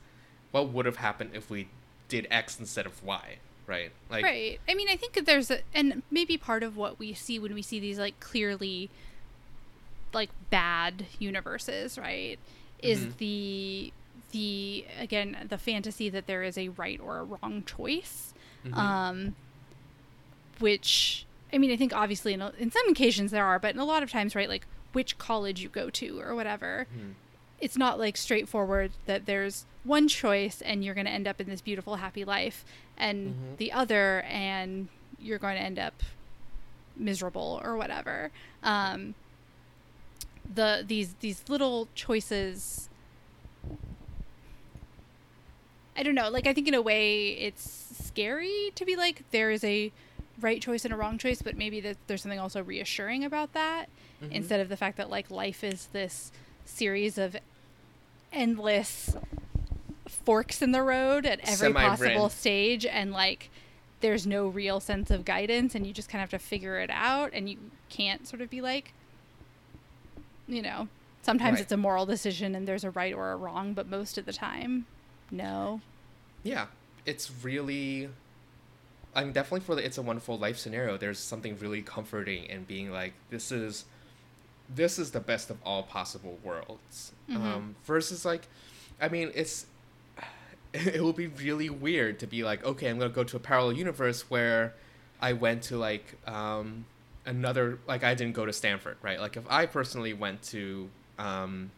[0.52, 1.68] what would have happened if we
[2.10, 4.60] did x instead of y right like right.
[4.70, 7.62] I mean, I think there's a, and maybe part of what we see when we
[7.62, 8.90] see these like clearly
[10.14, 12.38] like bad universes, right,
[12.82, 13.18] is Mhm.
[13.18, 13.94] the
[14.32, 18.34] the again the fantasy that there is a right or a wrong choice.
[18.66, 18.78] Mhm.
[18.78, 19.36] Um,
[20.60, 23.86] which I mean, I think obviously in, in some occasions there are, but in a
[23.86, 27.14] lot of times, right, like which college you go to or whatever, Mhm.
[27.66, 31.48] It's not like straightforward that there's one choice and you're going to end up in
[31.50, 32.64] this beautiful happy life
[32.96, 33.58] and Mhm.
[33.58, 34.88] the other and
[35.20, 36.04] you're going to end up
[36.96, 38.30] miserable or whatever
[38.64, 39.16] um
[40.54, 42.88] the these these little choices
[45.98, 47.66] i don't know like i think in a way it's
[48.04, 49.92] scary to be like there is a
[50.40, 53.90] right choice and a wrong choice but maybe that there's something also reassuring about that
[54.22, 54.32] Mhm.
[54.32, 56.32] instead of the fact that like life is this
[56.64, 57.36] series of
[58.36, 59.16] endless
[60.08, 61.90] forks in the road at every Semi-Brin.
[61.90, 63.50] possible stage and like
[64.02, 66.90] there's no real sense of guidance and you just kind of have to figure it
[66.92, 67.58] out and you
[67.90, 68.94] can't sort of be like
[70.48, 70.88] you know
[71.22, 71.62] sometimes Right.
[71.64, 74.34] it's a moral decision and there's a right or a wrong but most of the
[74.34, 74.86] time
[75.32, 75.82] no
[76.44, 76.68] yeah
[77.06, 78.10] it's really
[79.16, 82.64] i mean definitely for the it's a wonderful life scenario there's something really comforting in
[82.64, 83.86] being like this is
[84.74, 87.36] this is the best of all possible worlds Mhm.
[87.36, 88.48] um versus like
[89.02, 89.66] i mean it's
[90.74, 93.74] it will be really weird to be like okay i'm gonna go to a parallel
[93.74, 94.74] universe where
[95.22, 96.86] i went to like um
[97.26, 101.72] another like i didn't go to stanford right like if i personally went to um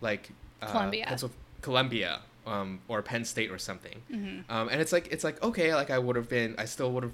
[0.00, 0.30] like
[0.62, 1.18] uh, Columbia.
[1.62, 5.74] Columbia um or penn state or something hmm um, and it's like it's like okay,
[5.74, 7.12] like I would have been, I still would have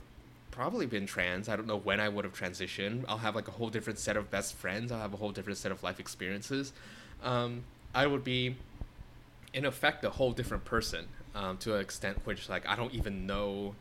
[0.54, 1.48] probably been trans.
[1.48, 3.04] I don't know when I would have transitioned.
[3.08, 4.92] I'll have like a whole different set of best friends.
[4.92, 6.72] I'll have a whole different set of life experiences.
[7.22, 7.64] Um,
[7.94, 8.56] I would be,
[9.52, 13.26] in effect, a whole different person um, to an extent which like I don't even
[13.26, 13.74] know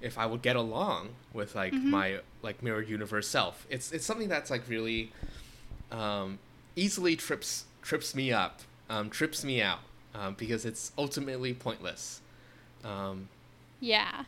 [0.00, 1.90] if I would get along with like Mhm.
[1.90, 3.66] my like mirror universe self.
[3.70, 5.12] It's it's something that's like really
[5.92, 6.38] um,
[6.76, 9.80] easily trips trips me up, um, trips me out
[10.14, 12.22] um, because it's ultimately pointless.
[12.84, 13.28] Um,
[13.80, 14.24] yeah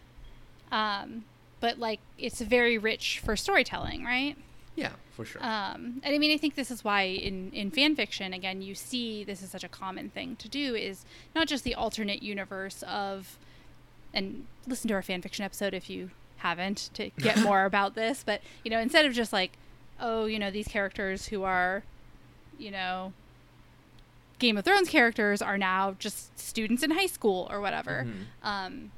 [0.72, 1.24] um
[1.62, 4.36] but like it's very rich for storytelling right
[4.74, 5.40] Yeah, for sure.
[5.44, 8.74] Um, and I mean, I think this is why in, in fan fiction, again, you
[8.74, 12.82] see this is such a common thing to do is not just the alternate universe
[12.88, 13.36] of,
[14.14, 18.22] and listen to our fan fiction episode if you haven't to get more about this,
[18.24, 19.52] but, you know, instead of just like,
[20.00, 21.82] oh, you know, these characters who are,
[22.58, 23.12] you know,
[24.38, 28.06] Game of Thrones characters are now just students in high school or whatever.
[28.08, 28.24] Mhm.
[28.42, 28.90] Um,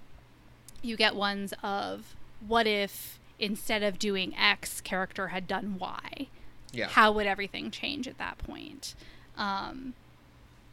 [0.82, 2.14] you get ones of
[2.46, 6.28] what if instead of doing X, character had done Y?
[6.72, 6.88] yeah.
[6.88, 8.94] How would everything change at that point?
[9.36, 9.94] Um,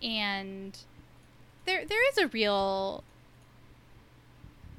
[0.01, 0.77] and
[1.65, 3.03] there there is a real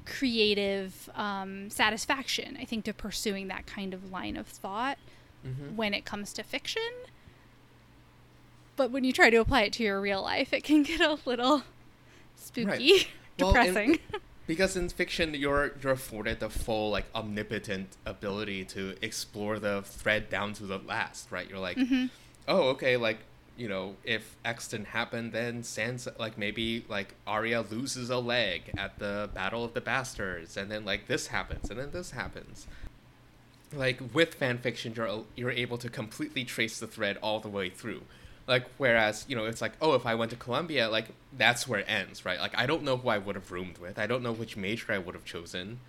[0.05, 4.97] creative um, satisfaction, I think, to pursuing that kind of line of thought
[5.45, 5.75] Mhm.
[5.75, 6.91] when it comes to fiction.
[8.75, 11.19] But when you try to apply it to your real life, it can get a
[11.25, 11.63] little
[12.35, 13.07] spooky,
[13.39, 13.99] Well, and- depressing.
[14.45, 20.29] Because in fiction, you're you're afforded the full like omnipotent ability to explore the thread
[20.29, 21.49] down to the last, right?
[21.49, 22.09] You're like, Mhm.
[22.47, 23.19] oh, okay, like
[23.55, 28.71] you know, if X didn't happen, then Sansa, like maybe like Arya loses a leg
[28.77, 32.67] at the Battle of the Bastards, and then like this happens, and then this happens.
[33.71, 37.69] Like with fan fiction, you're you're able to completely trace the thread all the way
[37.69, 38.01] through.
[38.47, 41.79] Like whereas you know it's like oh if I went to Columbia like that's where
[41.79, 42.39] it ends right?
[42.39, 43.97] Like I don't know who I would have roomed with.
[43.97, 45.79] I don't know which major I would have chosen,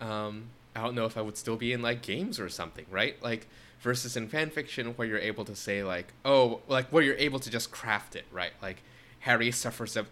[0.00, 0.44] um,
[0.74, 3.22] I don't know if I would still be in like games or something right?
[3.22, 3.46] Like
[3.80, 7.40] versus in fan fiction where you're able to say like oh like where you're able
[7.40, 8.52] to just craft it right?
[8.62, 8.82] Like
[9.20, 10.06] Harry suffers a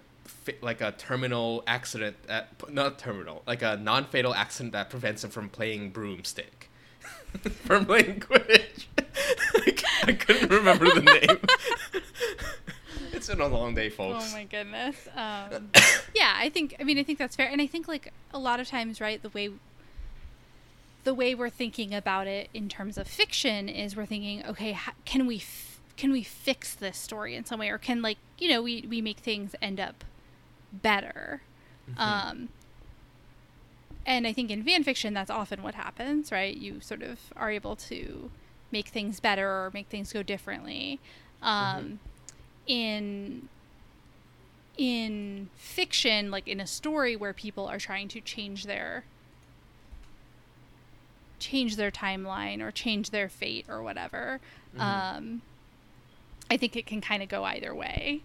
[0.61, 5.49] like a terminal accident that not terminal like a non-fatal accident that prevents him from
[5.49, 6.69] playing broomstick.
[7.65, 8.87] From playing Quidditch.
[10.07, 11.39] I couldn't remember the name.
[13.29, 14.33] it's been a long day, folks.
[14.33, 14.97] Oh my goodness.
[15.17, 15.71] Um,
[16.15, 16.77] yeah, I think.
[16.79, 19.23] I mean, I think that's fair, and I think like a lot of times, right?
[19.23, 19.51] The way
[21.05, 24.93] the way we're thinking about it in terms of fiction is we're thinking, okay, how,
[25.05, 28.49] can we f- can we fix this story in some way, or can like you
[28.49, 30.05] know we we make things end up
[30.73, 31.43] better.
[31.97, 32.49] Um,
[34.05, 36.57] and I think in fan fiction, that's often what happens, right?
[36.57, 38.31] You sort of are able to
[38.73, 40.99] make things better or make things go differently.
[41.43, 42.01] Um,
[42.67, 43.49] In
[44.77, 49.05] in fiction, like in a story where people are trying to change their
[51.39, 54.41] change their timeline or change their fate or whatever,
[54.77, 54.81] Mhm.
[54.81, 55.43] um,
[56.51, 58.21] I think it can kind of go either way.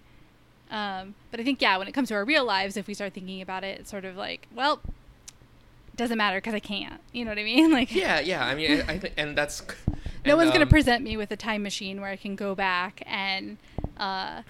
[0.69, 3.13] Um, but I think yeah, when it comes to our real lives, if we start
[3.13, 4.81] thinking about it, it's sort of like, well,
[5.93, 7.01] it doesn't matter because I can't.
[7.11, 7.71] You know what I mean?
[7.73, 8.45] Like, Yeah, yeah.
[8.45, 9.61] I mean, I, I think, and that's
[10.25, 12.55] no and, one's gonna um, present me with a time machine where I can go
[12.55, 13.57] back and,
[14.01, 14.41] uh,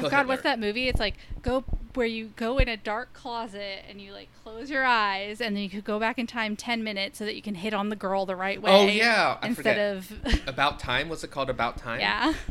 [0.00, 0.86] oh God, what's that movie?
[0.88, 4.84] It's like go where you go in a dark closet and you like close your
[4.84, 7.56] eyes and then you could go back in time ten minutes so that you can
[7.56, 8.70] hit on the girl the right way.
[8.70, 10.36] Oh, yeah, I instead forget.
[10.36, 11.08] of About time.
[11.08, 11.50] What's it called?
[11.50, 12.00] About time.
[12.00, 12.34] yeah.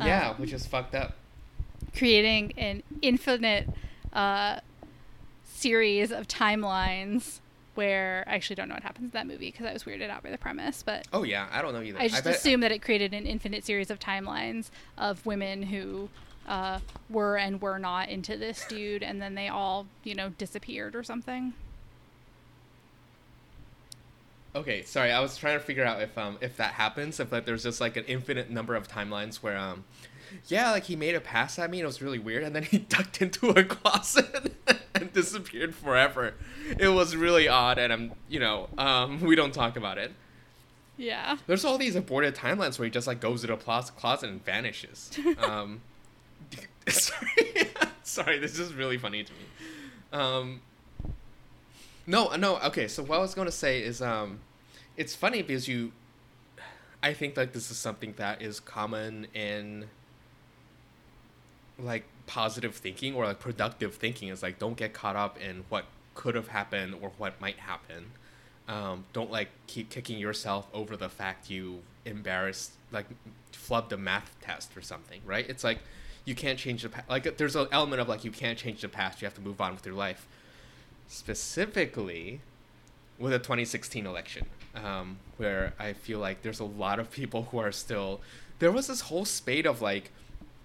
[0.00, 1.14] Yeah, Um, which is fucked up.
[1.96, 3.68] creating an infinite
[4.12, 4.60] uh,
[5.44, 7.40] series of timelines
[7.78, 10.24] where I actually don't know what happens in that movie because I was weirded out
[10.24, 12.00] by the premise, but Oh yeah, I don't know either.
[12.00, 16.08] I just bet- assume that it created an infinite series of timelines of women who
[16.48, 20.96] uh, were and were not into this dude, and then they all, you know, disappeared
[20.96, 21.54] or something.
[24.56, 25.12] Okay, sorry.
[25.12, 27.80] I was trying to figure out if um if that happens, if like there's just
[27.80, 29.84] like an infinite number of timelines where um
[30.46, 32.62] yeah, like he made a pass at me and it was really weird and then
[32.62, 34.54] he ducked into a closet
[34.94, 36.34] and disappeared forever.
[36.78, 40.12] It was really odd and I'm, you know, um we don't talk about it.
[40.96, 41.36] Yeah.
[41.46, 45.10] There's all these aborted timelines where he just like goes to a closet and vanishes.
[45.38, 45.82] Um
[46.88, 47.70] sorry.
[48.02, 49.38] sorry, this is really funny to me.
[50.12, 50.60] Um
[52.08, 52.56] no, no.
[52.60, 54.40] Okay, so what I was going to say is, um,
[54.96, 55.92] it's funny because you,
[57.02, 59.84] I think like this is something that is common in,
[61.78, 65.86] like positive thinking or like productive thinking is like don't get caught up in what
[66.14, 68.12] could have happened or what might happen.
[68.66, 73.06] Um, don't like keep kicking yourself over the fact you embarrassed like
[73.52, 75.48] flubbed a math test or something, right?
[75.48, 75.78] It's like
[76.24, 77.08] you can't change the past.
[77.08, 79.22] Like there's an element of like you can't change the past.
[79.22, 80.26] You have to move on with your life
[81.08, 82.40] specifically
[83.18, 87.58] with the 2016 election, um, where I feel like there's a lot of people who
[87.58, 88.20] are still.
[88.58, 90.10] There was this whole spate of like,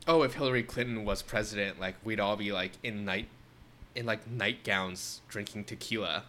[0.07, 3.27] oh, if Hillary Clinton was president, like we'd all be like in night,
[3.95, 6.23] in like nightgowns drinking tequila,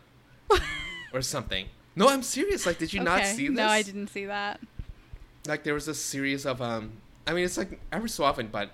[1.12, 1.66] or something.
[1.96, 2.66] No, I'm serious.
[2.66, 3.56] Like, did you not see this?
[3.56, 4.60] No, I didn't see that.
[5.46, 6.92] like there was a series of um
[7.26, 8.70] I mean it's like every so often but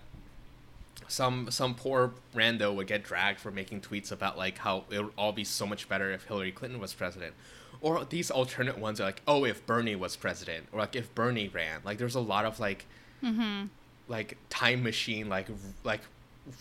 [1.09, 5.13] some some poor rando would get dragged for making tweets about like how it would
[5.19, 7.35] all be so much better if Hillary Clinton was president
[7.81, 11.49] or these alternate ones are like, oh, if Bernie was president, or like if Bernie
[11.49, 11.81] ran.
[11.83, 12.85] Like there's a lot of like,
[13.25, 13.67] Mm-hmm.
[14.11, 15.47] Like time machine, like
[15.85, 16.01] like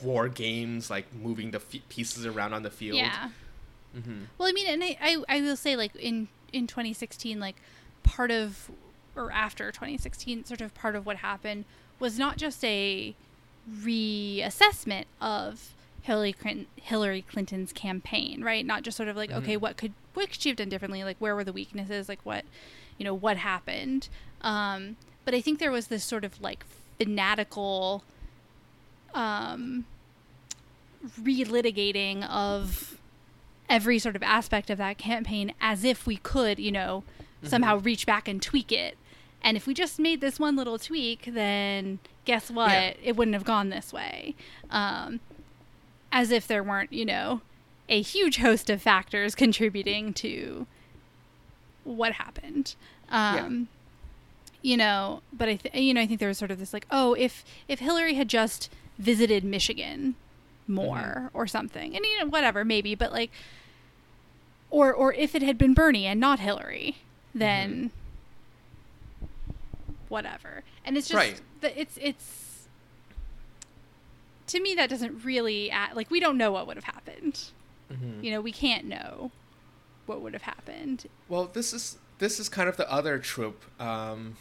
[0.03, 2.97] war games, like moving the f- pieces around on the field.
[2.97, 3.29] Yeah.
[3.93, 7.55] hmm Well, I mean, and I, I, I will say, like in in 2016, like
[8.03, 8.69] part of
[9.15, 11.65] or after 2016, sort of part of what happened
[11.99, 13.15] was not just a
[13.69, 18.65] reassessment of Hillary Clinton, Hillary Clinton's campaign, right?
[18.65, 19.61] Not just sort of like, okay, Mhm.
[19.61, 21.03] what could what could she have done differently?
[21.03, 22.09] Like, where were the weaknesses?
[22.09, 22.43] Like, what,
[22.97, 24.09] you know, what happened?
[24.41, 26.63] Um, but I think there was this sort of like
[26.99, 28.03] fanatical,
[29.13, 29.85] um,
[31.21, 32.97] relitigating of
[33.69, 37.03] every sort of aspect of that campaign as if we could, you know,
[37.43, 38.97] somehow reach back and tweak it.
[39.41, 42.71] And if we just made this one little tweak, then guess what?
[42.71, 42.93] Yeah.
[43.01, 44.35] It wouldn't have gone this way.
[44.69, 45.21] Um,
[46.11, 47.41] as if there weren't, you know,
[47.87, 50.67] a huge host of factors contributing to
[51.83, 52.75] what happened.
[53.09, 53.67] Um,
[54.61, 56.85] You know, but I, th- you know, I think there was sort of this like,
[56.91, 60.15] oh, if if Hillary had just visited Michigan
[60.67, 63.31] more or something, and you know, whatever, maybe, but like,
[64.69, 66.97] or or if it had been Bernie and not Hillary,
[67.33, 67.91] then
[70.09, 70.63] whatever.
[70.85, 71.41] And it's just Right.
[71.61, 72.67] the, it's it's
[74.47, 77.49] to me that doesn't really add, like we don't know what would have happened.
[77.89, 79.31] hmm You know, we can't know
[80.05, 81.05] what would have happened.
[81.27, 83.63] Well, this is this is kind of the other trope.
[83.79, 84.35] Um,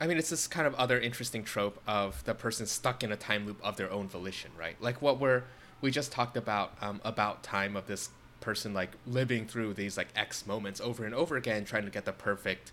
[0.00, 3.16] I mean, it's this kind of other interesting trope of the person stuck in a
[3.16, 4.80] time loop of their own volition, right?
[4.80, 5.42] Like what we're
[5.82, 8.08] we just talked about um, about time of this
[8.40, 12.06] person like living through these like X moments over and over again, trying to get
[12.06, 12.72] the perfect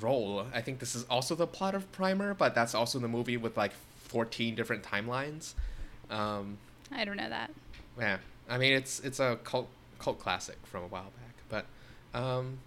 [0.00, 0.46] role.
[0.52, 3.56] I think this is also the plot of Primer, but that's also the movie with
[3.56, 3.72] like
[4.04, 5.54] fourteen different timelines.
[6.10, 6.58] Um,
[6.90, 7.52] I don't know that.
[7.98, 8.18] yeah,
[8.48, 9.68] I mean it's it's a cult
[10.00, 11.64] cult classic from a while back,
[12.12, 12.58] but um,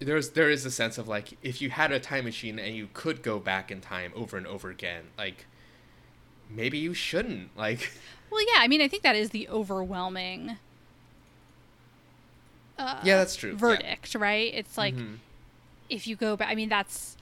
[0.00, 2.88] there's there is a sense of like if you had a time machine and you
[2.94, 5.46] could go back in time over and over again, like
[6.48, 7.50] maybe you shouldn't.
[7.56, 7.92] Like
[8.30, 10.56] Well, yeah, I mean, I think that is the overwhelming.
[12.78, 13.56] Uh, Yeah, that's true, yeah.
[13.56, 14.52] Verdict, right?
[14.54, 15.18] It's like Mhm.
[15.88, 16.48] if you go back.
[16.48, 17.16] I mean, that's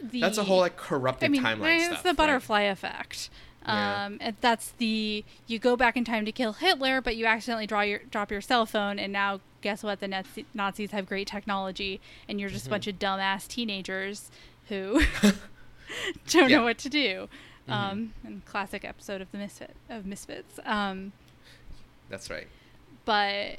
[0.00, 0.20] the.
[0.20, 2.02] that's a whole like corrupted I mean, timeline it's stuff.
[2.02, 2.16] the right?
[2.16, 3.30] butterfly effect.
[3.64, 4.04] Yeah.
[4.06, 7.66] Um, and that's the you go back in time to kill Hitler, but you accidentally
[7.66, 10.00] draw your drop your cell phone, and now guess what?
[10.00, 12.54] The Nazi, Nazis have great technology, and you're Mm-hmm.
[12.54, 14.30] just a bunch of dumbass teenagers
[14.68, 15.32] who don't
[16.26, 16.40] Yeah.
[16.42, 16.48] Mm-hmm.
[16.52, 17.28] know what to do.
[17.68, 20.58] Um, and classic episode of the Misfit of Misfits.
[20.64, 21.12] Um,
[22.10, 22.48] That's right.
[23.04, 23.58] but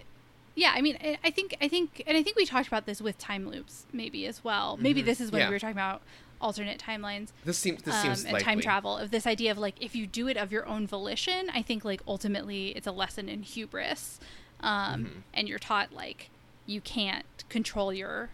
[0.55, 3.17] yeah, I mean, I, think I think, and I think we talked about this with
[3.17, 4.77] time loops maybe as well.
[4.77, 5.05] Maybe Mhm.
[5.05, 5.47] this is when Yeah.
[5.49, 6.01] we were talking about
[6.41, 8.43] alternate timelines This seems this um, seems and likely.
[8.43, 11.49] time travel of this idea of like if you do it of your own volition
[11.53, 14.19] i think like ultimately it's a lesson in hubris
[14.63, 15.21] um, Mhm.
[15.36, 16.30] and you're taught like
[16.65, 18.30] you can't control your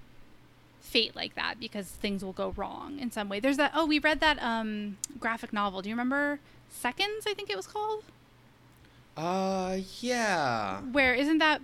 [0.80, 4.00] fate like that because things will go wrong in some way there's that oh we
[4.00, 6.40] read that um, graphic novel do you remember
[6.70, 8.04] seconds i think it was called
[9.18, 10.80] Uh, yeah.
[10.92, 11.62] where isn't that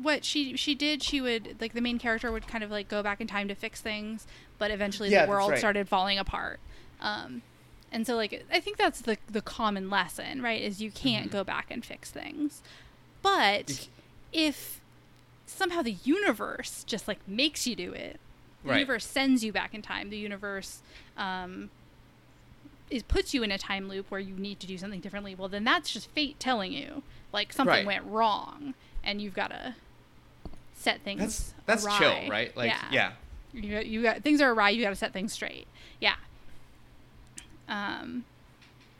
[0.00, 3.02] what she she did she would like the main character would kind of like go
[3.02, 4.26] back in time to fix things
[4.58, 5.58] but eventually Yeah, the world right.
[5.58, 6.60] started falling apart
[7.00, 7.42] um
[7.90, 11.32] and so like i think that's the the common lesson right is you can't Mhm.
[11.32, 12.62] go back and fix things
[13.22, 13.88] but
[14.34, 14.80] if
[15.46, 18.18] somehow the universe just like makes you do it
[18.62, 18.76] the Right.
[18.78, 20.80] universe sends you back in time the universe
[21.16, 21.70] um
[22.90, 25.48] is puts you in a time loop where you need to do something differently well
[25.48, 27.86] then that's just fate telling you like something Right.
[27.86, 29.74] went wrong and you've got to
[30.74, 31.98] set things That's that's awry.
[31.98, 32.56] chill, right?
[32.56, 33.12] Like yeah, yeah.
[33.52, 35.66] You, got, you got things are awry you got to set things straight
[36.00, 36.14] yeah
[37.68, 38.24] um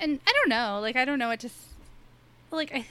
[0.01, 1.51] and i don't know like i don't know what to
[2.51, 2.87] like i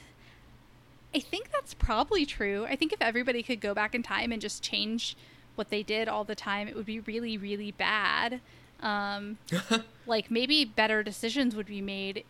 [1.15, 2.65] i think that's probably true.
[2.69, 5.15] I think if everybody could go back in time and just change
[5.55, 8.41] what they did all the time it would be really really bad.
[8.81, 9.37] Um
[10.07, 12.25] like maybe better decisions would be made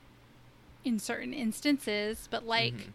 [0.85, 2.91] in certain instances but like Mhm.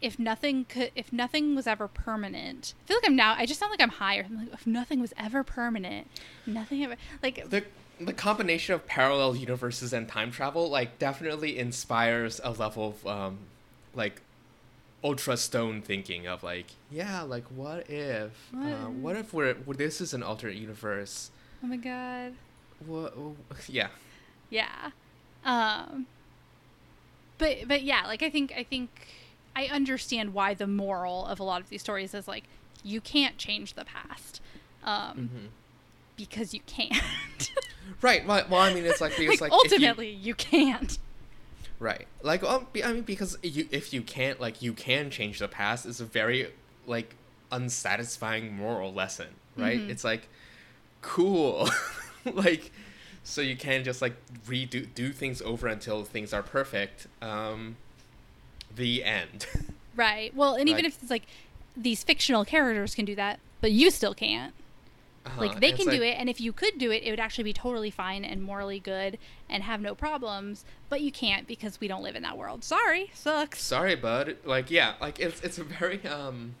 [0.00, 3.60] if nothing could if nothing was ever permanent i feel like i'm now i just
[3.60, 4.24] sound like i'm higher.
[4.28, 6.06] I'm like if nothing was ever permanent
[6.46, 7.64] nothing ever like the
[8.00, 13.38] the combination of parallel universes and time travel like definitely inspires a level of um
[13.94, 14.22] like
[15.04, 19.54] ultra stone thinking of like yeah like what if What uh, if- what if we're
[19.54, 21.30] this is an alternate universe.
[21.62, 22.34] Oh my god.
[22.86, 23.14] What
[23.68, 23.88] yeah.
[24.50, 24.90] Yeah.
[25.44, 26.06] Um
[27.38, 29.08] but but yeah like i think i think
[29.56, 32.44] i understand why the moral of a lot of these stories is like
[32.84, 34.40] you can't change the past
[34.84, 35.46] um hmm
[36.14, 37.02] because you can't.
[38.02, 38.24] Right.
[38.26, 40.98] Well, well i mean it's like because like, like, if you- ultimately you, can't
[41.82, 42.06] Right.
[42.22, 45.84] Like, um, I mean, because you, if you can't, like, you can change the past
[45.84, 46.46] is a very,
[46.86, 47.16] like,
[47.50, 49.80] unsatisfying moral lesson, right?
[49.80, 49.90] Mhm.
[49.90, 50.28] It's like
[51.02, 51.68] cool.
[52.24, 52.70] like
[53.24, 54.14] so you can just like
[54.46, 57.06] redo do things over until things are perfect.
[57.20, 57.76] Um
[58.74, 59.46] the end.
[59.94, 60.34] Right.
[60.34, 61.24] Well, and even Like- if it's like
[61.76, 64.54] these fictional characters can do that, but you still can't.
[65.24, 67.20] Uh-huh, Like they can it's do it, and if you could do it, it would
[67.20, 69.18] actually be totally fine and morally good
[69.48, 70.64] and have no problems.
[70.88, 72.64] But you can't because we don't live in that world.
[72.64, 73.62] Sorry, sucks.
[73.62, 74.36] Sorry, bud.
[74.44, 76.56] Like yeah, like it's it's a very um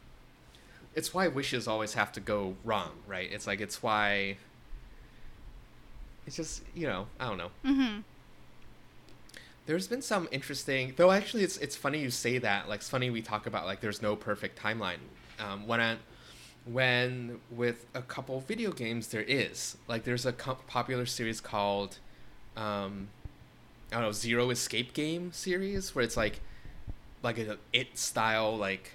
[0.94, 3.30] it's why wishes always have to go wrong, right?
[3.32, 4.36] It's like it's why
[6.26, 7.50] it's just, you know, I don't know.
[7.64, 8.00] Mm-hmm.
[9.66, 11.10] There's been some interesting, though.
[11.10, 12.68] Actually, it's it's funny you say that.
[12.68, 14.98] Like, it's funny we talk about like there's no perfect timeline.
[15.38, 15.96] Um, when I,
[16.64, 21.98] when with a couple video games there is like there's a popular series called,
[22.56, 23.08] um,
[23.90, 26.40] I don't know, Zero Escape Game series where it's like,
[27.22, 28.92] like a it style like,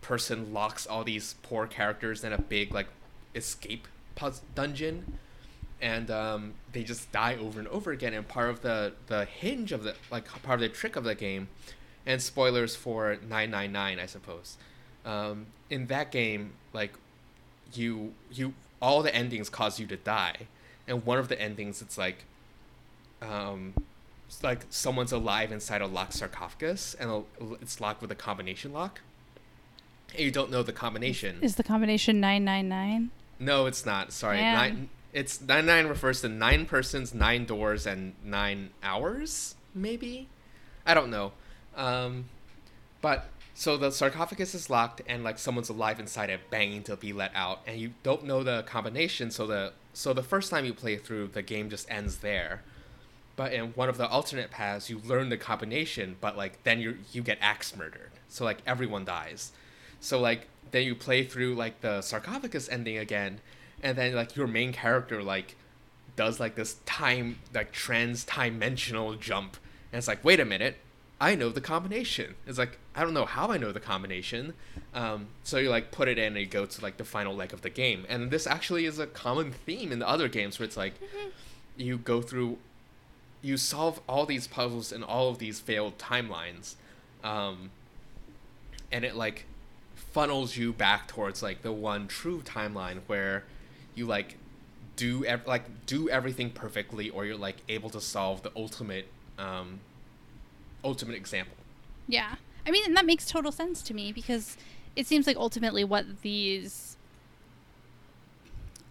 [0.00, 2.88] person locks all these poor characters in a big like,
[3.34, 3.88] escape
[4.54, 5.18] dungeon
[5.80, 8.14] and um, they just die over and over again.
[8.14, 11.14] And part of the the hinge of the like part of the trick of the
[11.14, 11.48] game,
[12.06, 14.56] and spoilers for nine nine nine, I suppose.
[15.04, 16.92] Um, in that game, like
[17.72, 20.48] you you all the endings cause you to die,
[20.86, 22.24] and one of the endings it's like,
[23.22, 23.74] um,
[24.26, 27.24] it's like someone's alive inside a locked sarcophagus, and
[27.60, 29.00] it's locked with a combination lock.
[30.12, 31.38] And you don't know the combination.
[31.42, 33.10] Is the combination nine nine nine?
[33.38, 34.12] No, it's not.
[34.12, 34.40] Sorry.
[34.40, 39.56] Nine, it's nine nine refers to nine persons, nine doors, and nine hours.
[39.74, 40.28] Maybe,
[40.86, 41.32] I don't know.
[41.76, 42.26] Um,
[43.00, 47.12] but so the sarcophagus is locked, and like someone's alive inside it, banging to be
[47.12, 49.30] let out, and you don't know the combination.
[49.30, 52.62] So the so the first time you play through, the game just ends there.
[53.36, 56.98] But in one of the alternate paths, you learn the combination, but like then you
[57.12, 58.10] you get axe murdered.
[58.28, 59.52] So like everyone dies.
[60.00, 63.40] So like then you play through like the sarcophagus ending again,
[63.82, 65.54] and then like your main character like
[66.16, 69.58] does like this time like trans dimensional jump,
[69.92, 70.76] and it's like wait a minute,
[71.24, 72.34] I know the combination.
[72.46, 74.52] It's like I don't know how I know the combination.
[74.92, 77.54] Um, so you like put it in and you go to like the final leg
[77.54, 80.66] of the game, and this actually is a common theme in the other games where
[80.66, 80.92] it's like
[81.78, 82.58] you go through,
[83.40, 86.74] you solve all these puzzles in all of these failed timelines,
[87.24, 87.70] um,
[88.92, 89.46] and it like
[89.94, 93.44] funnels you back towards like the one true timeline where
[93.94, 94.36] you like
[94.96, 99.08] do ev- like do everything perfectly or you're like able to solve the ultimate
[99.38, 99.80] um
[100.84, 101.56] ultimate example
[102.06, 102.36] Yeah.
[102.66, 104.56] I mean, and that makes total sense to me because
[104.96, 106.96] it seems like ultimately what these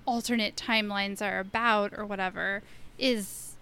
[0.05, 2.61] alternate timelines are about or whatever
[2.99, 3.55] is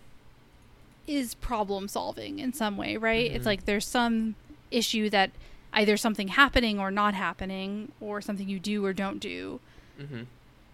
[1.07, 3.31] is problem solving in some way, right?
[3.31, 3.45] It's Mhm.
[3.47, 4.35] like there's some
[4.69, 5.31] issue that
[5.73, 9.59] either something happening or not happening or something you do or don't do
[9.99, 10.23] mm-hmm.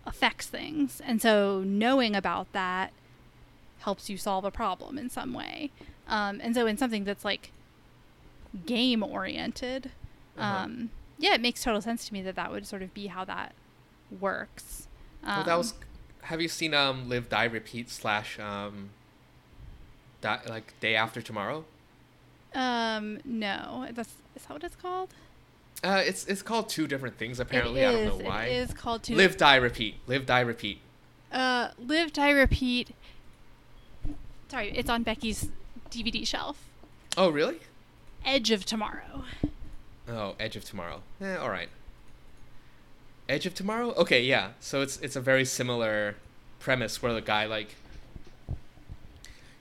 [0.06, 1.02] affects things.
[1.02, 2.92] And so knowing about that
[3.80, 5.72] helps you solve a problem in some way.
[6.08, 7.52] Um, and so in something that's like
[8.66, 9.92] game oriented,
[10.38, 10.64] Uh-huh.
[10.64, 13.26] um, yeah, it makes total sense to me that that would sort of be how
[13.26, 13.54] that
[14.22, 14.88] works.
[15.24, 15.74] Um, well that was
[16.24, 18.90] have you seen um live die repeat slash um
[20.22, 21.66] die, like day after tomorrow
[22.56, 25.14] um, no, that's is that what it's called?
[25.84, 29.04] uh it's it's called two different things apparently i don't know why It is called
[29.04, 29.14] two.
[29.16, 30.80] live die repeat live die repeat
[31.32, 32.92] Uh, live, die, repeat.
[34.50, 35.50] Sorry, it's on Becky's
[35.90, 36.58] DVD shelf.
[37.18, 37.60] oh really
[38.26, 39.24] Edge of Tomorrow.
[40.10, 41.02] Oh, Edge of Tomorrow.
[41.22, 41.70] Eh, all right.
[43.30, 43.94] Edge of Tomorrow.
[43.96, 44.52] Okay, yeah.
[44.60, 46.16] So it's it's a very similar
[46.60, 47.76] premise where the guy like,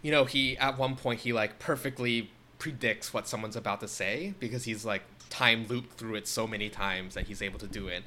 [0.02, 4.34] you know, he at one point he like perfectly predicts what someone's about to say
[4.40, 7.88] because he's like time looped through it so many times that he's able to do
[7.88, 8.04] it,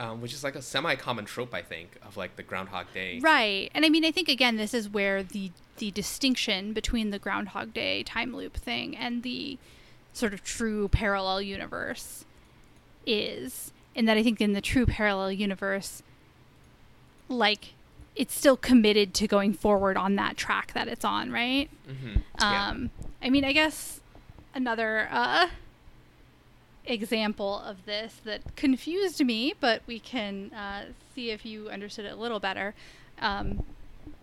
[0.00, 3.20] um, which is like a semi-common trope I think of like the Groundhog Day.
[3.20, 3.70] Right.
[3.74, 7.74] And I mean, I think again, this is where the the distinction between the Groundhog
[7.74, 9.58] Day time loop thing and the
[10.14, 12.24] sort of true parallel universe
[13.06, 13.72] is.
[13.94, 16.02] In that I think in the true parallel universe,
[17.28, 17.74] like
[18.16, 21.68] it's still committed to going forward on that track that it's on, right?
[21.86, 22.20] Mm-hmm.
[22.40, 22.68] yeah.
[22.68, 22.90] Um,
[23.22, 24.00] I mean, I guess
[24.54, 25.48] another uh,
[26.86, 32.12] example of this that confused me, but we can uh, see if you understood it
[32.12, 32.74] a little better,
[33.20, 33.64] um,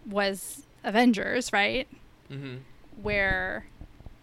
[0.10, 1.88] was Avengers, right?
[2.32, 2.58] Mm-hmm.
[3.02, 3.66] Where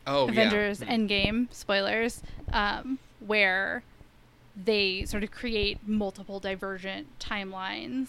[0.07, 0.89] Oh Avengers yeah.
[0.95, 2.23] Endgame spoilers,
[2.53, 3.83] um, where
[4.57, 8.09] they sort of create multiple divergent timelines,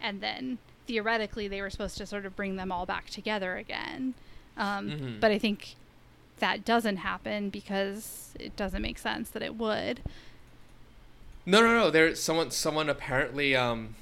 [0.00, 4.14] and then theoretically they were supposed to sort of bring them all back together again.
[4.56, 5.20] Um, Mhm.
[5.20, 5.74] But I think
[6.38, 10.00] that doesn't happen because it doesn't make sense that it would.
[11.46, 11.90] No, no, no.
[11.90, 13.54] There, someone, someone apparently.
[13.54, 13.96] Um,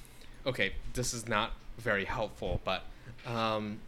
[0.47, 2.85] okay, this is not very helpful, but
[3.27, 3.79] um,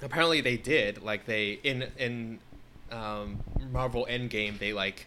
[0.00, 1.02] apparently they did.
[1.02, 2.38] Like they in in
[2.90, 3.40] um,
[3.72, 5.06] Marvel Endgame, they like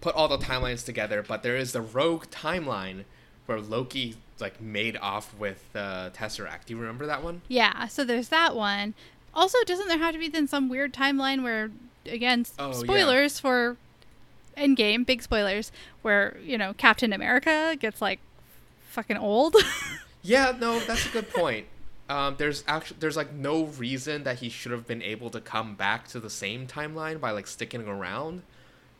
[0.00, 1.24] put all the timelines together.
[1.26, 3.04] But there is the rogue timeline
[3.46, 6.66] where Loki like made off with uh, Tesseract.
[6.66, 7.42] Do you remember that one?
[7.48, 8.94] Yeah, so there's that one.
[9.38, 11.70] Also, doesn't there have to be then some weird timeline where,
[12.04, 12.72] again, Oh, yeah.
[12.72, 13.76] spoilers for
[14.56, 15.70] Endgame, big spoilers,
[16.02, 18.18] where, you know, Captain America gets like
[18.88, 19.54] fucking old?
[20.24, 21.66] Yeah, no, that's a good point.
[22.08, 25.74] Um, there's actually there's like no reason that he should have been able to come
[25.76, 28.42] back to the same timeline by like sticking around.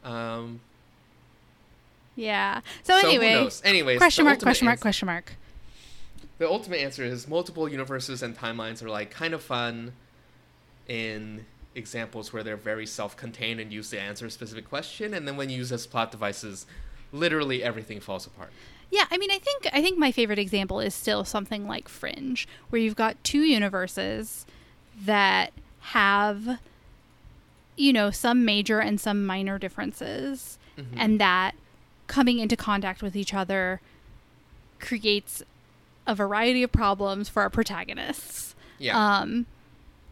[0.05, 0.61] Um,
[2.15, 2.61] yeah.
[2.85, 3.49] So, so anyway?
[3.65, 5.35] Anyways, question mark, question mark, question mark.
[6.39, 9.93] The ultimate answer is multiple universes and timelines are like kind of fun
[10.89, 15.37] in examples where they're very self-contained and use to answer a specific question, and then
[15.37, 16.67] when used as plot devices,
[17.13, 18.51] literally everything falls apart.
[18.91, 22.49] Yeah, I mean, I think I think my favorite example is still something like Fringe,
[22.71, 24.47] where you've got two universes
[25.05, 26.59] that have,
[27.77, 30.87] you know, some major and some minor differences, Mhm.
[30.97, 31.55] and that
[32.07, 33.81] coming into contact with each other
[34.81, 35.43] creates
[36.07, 38.55] a variety of problems for our protagonists.
[38.79, 38.97] Yeah.
[39.19, 39.45] Um,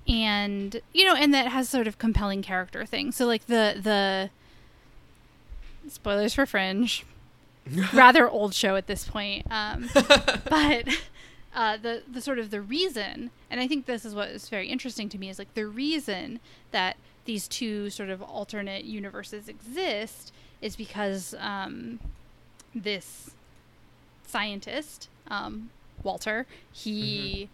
[0.08, 3.16] and you know, and that has sort of compelling character things.
[3.16, 4.30] So like the the
[5.90, 7.04] spoilers for Fringe,
[7.92, 9.46] rather old show at this point.
[9.50, 10.88] Um, but
[11.54, 14.68] uh, the the sort of the reason, and I think this is what is very
[14.68, 16.40] interesting to me, is like the reason
[16.70, 20.32] that these two sort of alternate universes exist
[20.62, 21.98] is because um,
[22.74, 23.32] this
[24.26, 25.70] scientist, um,
[26.02, 27.48] Walter, he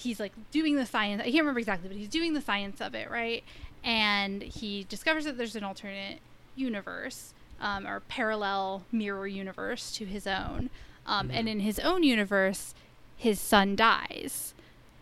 [0.00, 1.20] he's like doing the science.
[1.20, 3.42] I can't remember exactly, but he's doing the science of it, right?
[3.82, 6.18] And he discovers that there's an alternate
[6.56, 10.70] universe um, or parallel mirror universe to his own.
[11.06, 12.74] Um, And in his own universe,
[13.16, 14.54] his son dies,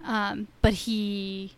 [0.05, 1.53] um, but he,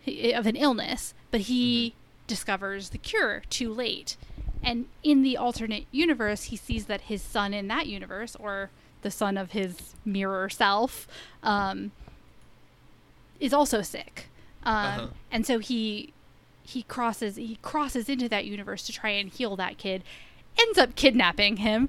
[0.00, 1.94] he of an illness, but he
[2.26, 4.16] discovers the cure too late.
[4.62, 8.70] And in the alternate universe, he sees that his son in that universe, or
[9.02, 11.08] the son of his mirror self,
[11.42, 11.92] um,
[13.40, 14.28] is also sick.
[14.62, 15.06] Um, Uh-huh.
[15.32, 16.12] And so he
[16.62, 20.04] he crosses he crosses into that universe to try and heal that kid,
[20.60, 21.88] ends up kidnapping him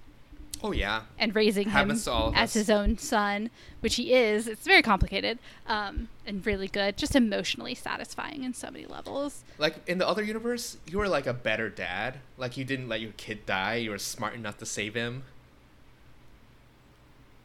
[0.63, 1.03] oh yeah.
[1.19, 3.49] and raising him Happens of as his own son,
[3.81, 4.47] which he is.
[4.47, 9.43] It's very complicated um, and really good, just emotionally satisfying in so many levels.
[9.57, 12.17] Like in the other universe, you were like a better dad.
[12.37, 13.75] Like you didn't let your kid die.
[13.75, 15.23] You were smart enough to save him.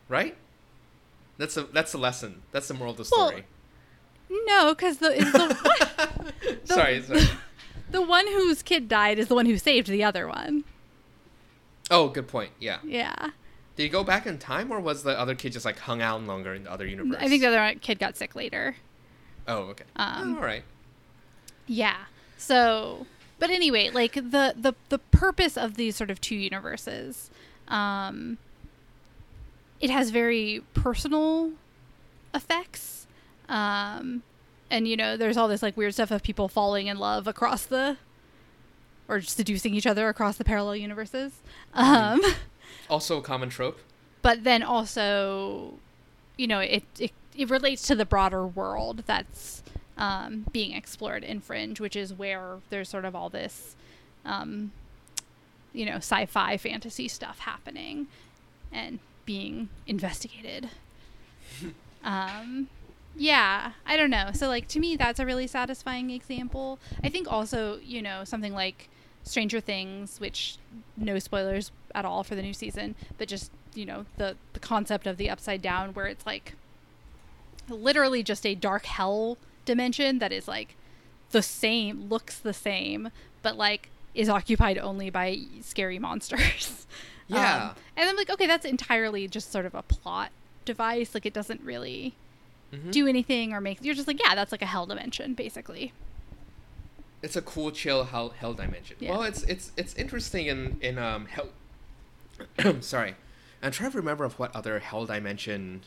[0.08, 0.36] Right?
[1.38, 2.42] That's a that's a lesson.
[2.52, 3.44] That's the moral of the Well, story.
[4.30, 6.32] No, because the the
[6.64, 7.22] the- sorry, sorry.
[7.90, 10.64] the one whose kid died is the one who saved the other one.
[11.90, 12.50] Oh, good point.
[12.58, 12.78] Yeah.
[12.84, 13.30] Yeah,
[13.76, 16.20] Did he go back in time, or was the other kid just like hung out
[16.22, 17.18] longer in the other universe?
[17.20, 18.76] I think the other kid got sick later.
[19.46, 19.84] Oh, okay.
[19.94, 20.64] Um, Oh, all right.
[21.68, 21.96] Yeah.
[22.36, 23.06] So,
[23.38, 27.30] but anyway, like the the the purpose of these sort of two universes,
[27.68, 28.38] um,
[29.80, 31.52] it has very personal
[32.34, 32.95] effects,
[33.48, 34.22] um,
[34.70, 37.64] and you know, there's all this like weird stuff of people falling in love across
[37.66, 37.96] the,
[39.08, 41.32] or seducing each other across the parallel universes.
[41.74, 42.20] Um,
[42.90, 43.80] Also a common trope.
[44.22, 45.74] but then also,
[46.36, 49.62] you know, it, it it relates to the broader world that's
[49.98, 53.74] um, being explored in Fringe, which is where there's sort of all this,
[54.24, 54.72] um,
[55.72, 58.06] you know, sci-fi fantasy stuff happening
[58.72, 60.70] and being investigated.
[62.04, 62.68] um,
[63.16, 64.30] yeah, I don't know.
[64.34, 66.78] So like to me, that's a really satisfying example.
[67.02, 68.88] I think also, you know, something like
[69.22, 70.58] Stranger Things, which
[70.96, 75.06] no spoilers at all for the new season, but just you know the the concept
[75.06, 76.54] of the upside down, where it's like
[77.68, 80.76] literally just a dark hell dimension that is like
[81.30, 83.10] the same, looks the same,
[83.42, 86.86] but like is occupied only by scary monsters.
[87.28, 87.70] Yeah.
[87.70, 90.30] Um, and I'm like, okay, that's entirely just sort of a plot
[90.64, 91.14] device.
[91.14, 92.14] Like it doesn't really
[92.72, 92.90] Mhm.
[92.92, 93.78] do anything or make.
[93.82, 95.92] You're just like, yeah, that's like a hell dimension, basically.
[97.22, 98.96] It's a cool, chill hell, hell dimension.
[99.00, 99.12] Yeah.
[99.12, 101.48] Well, it's it's it's interesting in in um hell.
[102.80, 103.14] sorry,
[103.62, 105.82] I'm trying to remember of what other hell dimension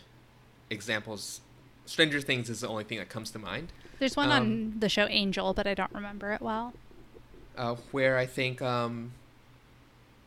[0.70, 1.42] examples.
[1.86, 3.72] Stranger Things is the only thing that comes to mind.
[4.00, 6.74] There's one Um, on the show Angel, but I don't remember it well.
[7.58, 9.12] uh, where I think um,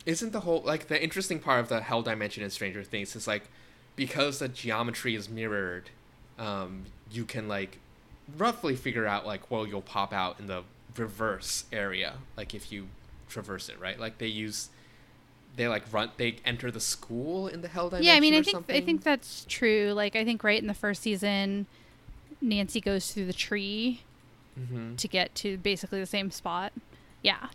[0.05, 3.27] isn't the whole like the interesting part of the hell dimension in Stranger Things is
[3.27, 3.45] like
[3.97, 5.91] because the geometry is mirrored,
[6.39, 7.79] um, you can like
[8.39, 10.63] roughly figure out like well you'll pop out in the
[10.97, 12.87] reverse area like if you
[13.29, 14.69] traverse it right like they use
[15.57, 18.43] they like run they enter the school in the hell dimension yeah, I mean, I
[18.43, 18.77] think something.
[18.77, 19.93] I think that's true.
[19.95, 21.67] Like, I think right in the first season,
[22.41, 24.01] Nancy goes through the tree
[24.59, 24.97] Mhm.
[24.97, 26.73] to get to basically the same spot.
[27.23, 27.49] Yeah.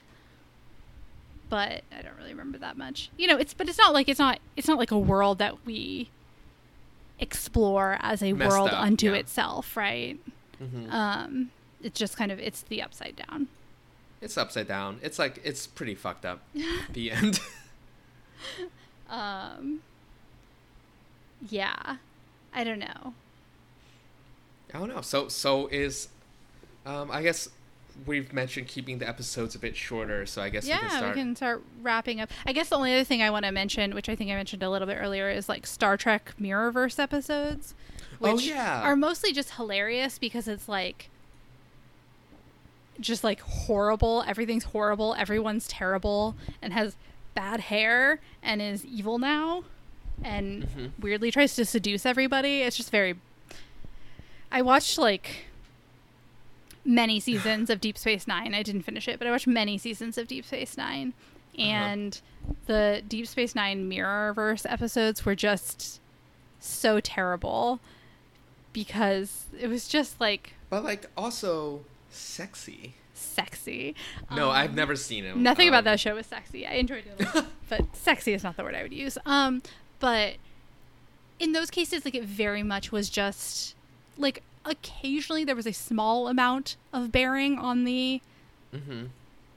[1.50, 3.10] But I don't really remember that much.
[3.18, 5.66] You know, it's but it's not like it's not it's not like a world that
[5.66, 6.10] we
[7.20, 9.18] explore as a Messed world up, unto yeah.
[9.20, 10.18] itself, right?
[10.62, 10.92] Mhm.
[10.92, 11.52] Um
[11.82, 13.48] it's just kind of it's the upside down.
[14.22, 15.00] it's upside down.
[15.04, 16.42] It's like it's pretty fucked up.
[16.94, 17.40] the end.
[19.10, 19.80] Um
[21.50, 21.98] Yeah.
[22.54, 23.14] I don't know.
[24.74, 25.02] I don't know.
[25.02, 26.10] So so is,
[26.86, 27.50] um, I guess
[28.06, 30.26] we've mentioned keeping the episodes a bit shorter.
[30.26, 31.16] So I guess we can yeah, start.
[31.16, 32.30] we can start wrapping up.
[32.46, 34.64] I guess the only other thing I want to mention, which I think I mentioned
[34.64, 37.74] a little bit earlier, is like Star Trek Mirrorverse episodes,
[38.20, 38.82] which Oh, yeah.
[38.82, 41.10] are mostly just hilarious because it's like
[43.00, 44.24] just like horrible.
[44.28, 45.14] Everything's horrible.
[45.18, 46.96] Everyone's terrible and has
[47.36, 49.64] bad hair and is evil now
[50.24, 50.92] and Mhm.
[51.00, 52.62] weirdly tries to seduce everybody.
[52.62, 53.16] It's just very.
[54.52, 55.47] I watched like
[56.88, 58.56] many seasons of Deep Space Nine.
[58.56, 61.14] I didn't finish it, but I watched many seasons of Deep Space Nine.
[61.60, 62.20] And
[62.68, 66.00] the Deep Space Nine Mirrorverse episodes were just
[66.60, 67.80] so terrible
[68.74, 72.94] because it was just like But like also sexy.
[73.14, 73.96] sexy.
[74.36, 75.36] No, I've Um, never seen it.
[75.36, 76.66] Nothing about Um, that show was sexy.
[76.68, 79.18] I enjoyed it a lot, but sexy is not the word I would use.
[79.26, 79.62] Um,
[80.00, 80.36] but
[81.40, 83.76] in those cases, like it very much was just
[84.18, 88.22] like occasionally there was a small amount of bearing on the
[88.74, 89.10] mhm.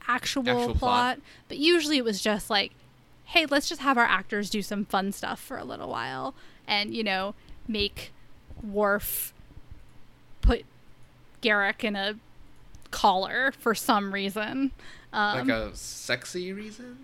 [0.07, 1.19] actual, Actual plot, plot.
[1.47, 2.71] but usually it was just like,
[3.25, 6.33] hey, let's just have our actors do some fun stuff for a little while,
[6.67, 7.35] and you know,
[7.67, 8.11] make
[8.63, 9.33] Worf
[10.41, 10.65] put
[11.41, 12.15] Garak in a
[12.91, 14.71] collar for some reason.
[15.13, 16.97] Um, like a sexy reason,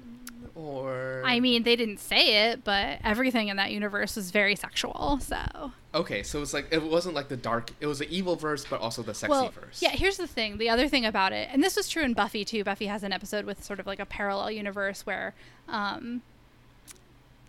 [0.58, 5.20] or I mean, they didn't say it, but everything in that universe was very sexual.
[5.22, 7.72] So, okay, so it's like it wasn't like the dark.
[7.80, 9.82] It was the evil verse, but also the sexy well, verse.
[9.82, 9.92] yeah.
[9.92, 12.64] Here's the thing: the other thing about it, and this was true in Buffy too.
[12.64, 15.36] Buffy has an episode with sort of like a parallel universe where,
[15.68, 16.22] um,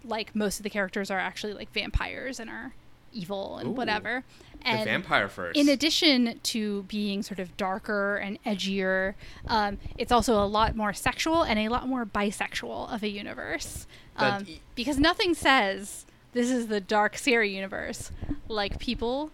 [0.04, 2.74] like most of the characters are actually like vampires and are
[3.12, 4.24] evil and Ooh, whatever.
[4.60, 5.56] the And vampire first.
[5.58, 9.14] in addition to being sort of darker and edgier,
[9.46, 13.86] um, it's also a lot more sexual and a lot more bisexual of a universe.
[14.16, 18.10] Um, e- because nothing says this is the dark Siri universe
[18.48, 19.30] like people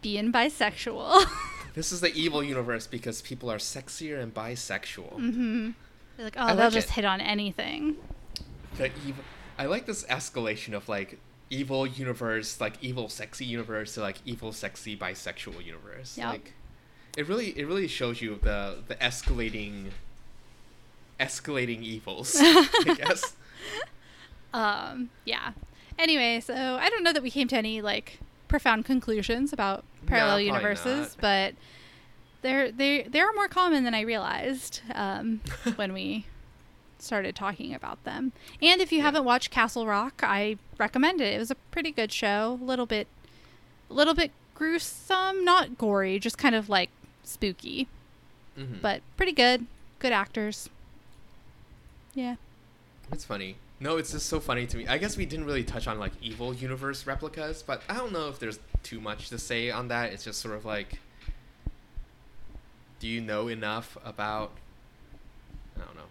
[0.00, 1.24] being bisexual.
[1.74, 5.12] this is the evil universe because people are sexier and bisexual.
[5.18, 5.70] Mm-hmm.
[6.16, 6.92] They're like, oh, I they'll like just it.
[6.94, 7.96] hit on anything.
[8.76, 9.24] The evil.
[9.58, 11.18] I like this escalation of like
[11.50, 16.16] evil universe, like evil sexy universe to like evil sexy bisexual universe.
[16.18, 16.28] Yep.
[16.28, 16.52] Like,
[17.16, 19.86] it really it really shows you the the escalating
[21.18, 22.36] escalating evils.
[22.40, 23.36] I guess.
[24.52, 25.52] Um, yeah.
[25.98, 30.36] Anyway, so I don't know that we came to any like profound conclusions about parallel
[30.36, 31.20] probably universes, not.
[31.20, 31.54] but
[32.42, 35.40] they're they they are more common than I realized um,
[35.76, 36.26] when we
[36.98, 38.32] started talking about them.
[38.62, 39.04] And if you Yeah.
[39.04, 41.34] haven't watched Castle Rock, I recommend it.
[41.34, 42.58] It was a pretty good show.
[42.60, 43.06] A little bit,
[43.90, 46.90] a little bit gruesome, not gory, just kind of like
[47.22, 47.86] spooky,
[48.56, 48.80] Mhm.
[48.82, 49.66] but pretty good.
[50.00, 50.68] Good actors.
[52.14, 52.36] Yeah.
[53.12, 53.56] It's funny.
[53.80, 54.88] No, it's just so funny to me.
[54.88, 58.28] I guess we didn't really touch on like evil universe replicas, but I don't know
[58.28, 60.12] if there's too much to say on that.
[60.12, 60.98] It's just sort of like
[63.00, 64.50] do you know enough about
[65.76, 66.02] I don't know.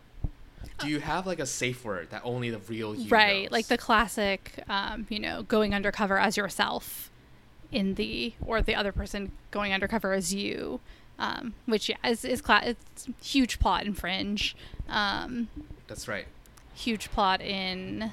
[0.85, 3.51] Do you have like a safe word that only the real you right knows?
[3.51, 7.09] like the classic um, you know going undercover as yourself
[7.71, 10.79] in the or the other person going undercover as you
[11.19, 14.55] um, which yeah is, is cla- it's huge plot in fringe
[14.87, 15.47] um,
[15.87, 16.25] That's right.
[16.75, 18.11] huge plot in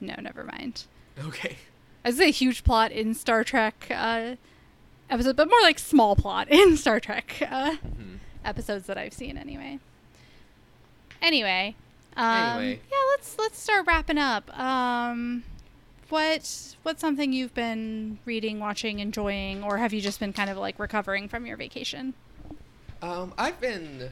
[0.00, 0.84] no never mind
[1.24, 1.56] Okay.
[2.04, 4.34] i'd say huge plot in star trek uh,
[5.08, 8.18] episode but more like small plot in star trek uh, Mhm.
[8.44, 9.78] episodes that i've seen anyway
[11.22, 11.74] anyway
[12.16, 12.80] um, Anyway.
[12.90, 15.44] yeah let's let's start wrapping up um
[16.10, 20.58] what what's something you've been reading watching enjoying or have you just been kind of
[20.58, 22.12] like recovering from your vacation
[23.00, 24.10] Um, I've been,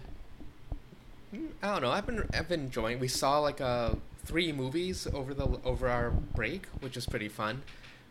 [1.35, 1.91] mm, I don't know.
[1.91, 2.99] I've been, I've been enjoying.
[2.99, 3.95] We saw like uh
[4.25, 7.63] three movies over the over our break, which was pretty fun.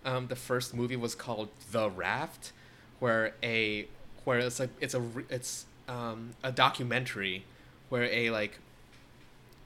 [0.06, 2.54] Um, the first movie was called The Raft,
[3.00, 3.88] where a
[4.24, 7.44] where it's like it's a it's um a documentary
[7.90, 8.60] where a like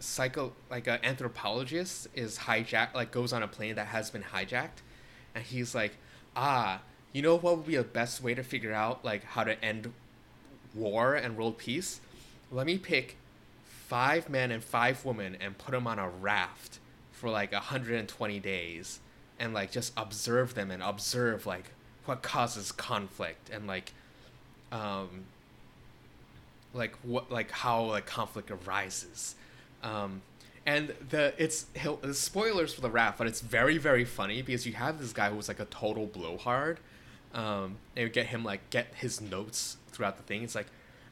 [0.03, 4.81] psycho like an anthropologist is hijacked like goes on a plane that has been hijacked
[5.33, 5.95] and he's like
[6.35, 6.81] ah
[7.13, 9.93] you know what would be the best way to figure out like how to end
[10.75, 12.01] war and world peace?
[12.51, 13.17] Let me pick
[13.63, 16.79] five men and five women and put them on a raft
[17.11, 18.99] for like 120 days
[19.39, 21.71] and like just observe them and observe like
[22.05, 23.93] what causes conflict and like
[24.71, 25.25] um
[26.73, 29.35] like what like how like conflict arises
[29.83, 30.21] um
[30.65, 31.67] and the it's
[32.13, 35.47] spoilers for the raft but it's very very funny because you have this guy who's
[35.47, 36.79] like a total blowhard
[37.33, 40.43] um and you get him like get his notes throughout the thing.
[40.43, 40.67] It's like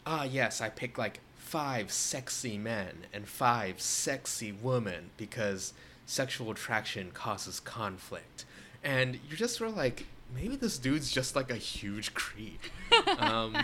[0.05, 5.73] ah yes i pick like five sexy men and five sexy women because
[6.05, 8.45] sexual attraction causes conflict.
[8.83, 12.61] And you're just sort of like maybe this dude's just like a huge creep.
[13.17, 13.57] Um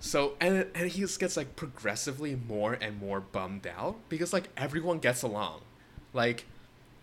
[0.00, 4.48] so and and he just gets like progressively more and more bummed out because like
[4.56, 5.60] everyone gets along,
[6.12, 6.46] like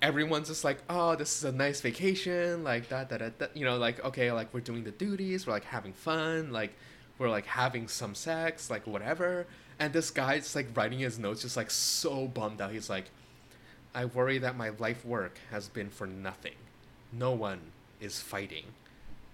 [0.01, 3.77] everyone's just like oh this is a nice vacation like that that that you know
[3.77, 6.75] like okay like we're doing the duties we're like having fun like
[7.17, 9.45] we're like having some sex like whatever.
[9.79, 12.71] And this guy's like writing his notes just like so bummed out.
[12.71, 13.05] He's like
[13.93, 16.55] I worry that my life work has been for nothing.
[17.13, 17.61] No one
[18.01, 18.65] is fighting.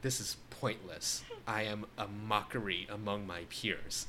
[0.03, 1.23] This is pointless.
[1.47, 4.05] I am a mockery among my peers.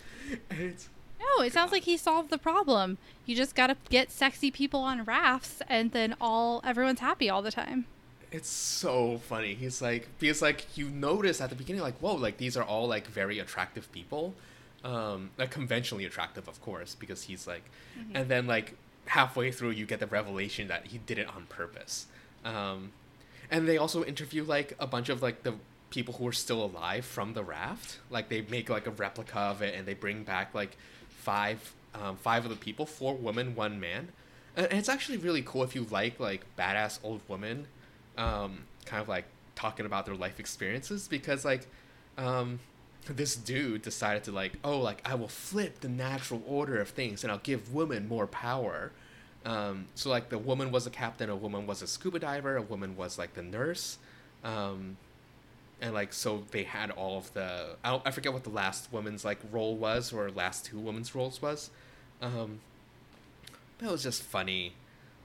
[1.21, 2.99] No, it sounds like he solved the problem.
[3.27, 7.53] You just gotta get sexy people on rafts, and then all everyone's happy all the
[7.53, 7.87] time.
[8.31, 9.55] it's so funny.
[9.55, 12.87] He's like because like you notice at the beginning like whoa like these are all
[12.89, 14.35] like very attractive people,
[14.85, 17.65] um like conventionally attractive of course because he's like,
[18.15, 18.75] and then like
[19.07, 22.07] halfway through you get the revelation that he did it on purpose,
[22.45, 22.93] um,
[23.51, 25.55] and they also interview like a bunch of like the
[25.93, 27.99] people who are still alive from the raft.
[28.11, 30.77] Like they make like a replica of it and they bring back like
[31.09, 34.09] five um, five of the people, four women, one man.
[34.57, 37.67] And it's actually really cool if you like like badass old women,
[38.17, 41.67] um, kind of like talking about their life experiences because like
[42.17, 42.59] um,
[43.07, 47.23] this dude decided to like oh like I will flip the natural order of things
[47.23, 48.93] and I'll give women more power.
[49.45, 52.63] Um, so like the woman was a captain, a woman was a scuba diver, a
[52.63, 53.99] woman was like the nurse.
[54.45, 54.97] Um,
[55.83, 59.25] and like so they had all of the I, I forget what the last woman's
[59.25, 61.71] like role was or last two women's roles was.
[62.23, 62.61] Um
[63.83, 64.75] it was just funny.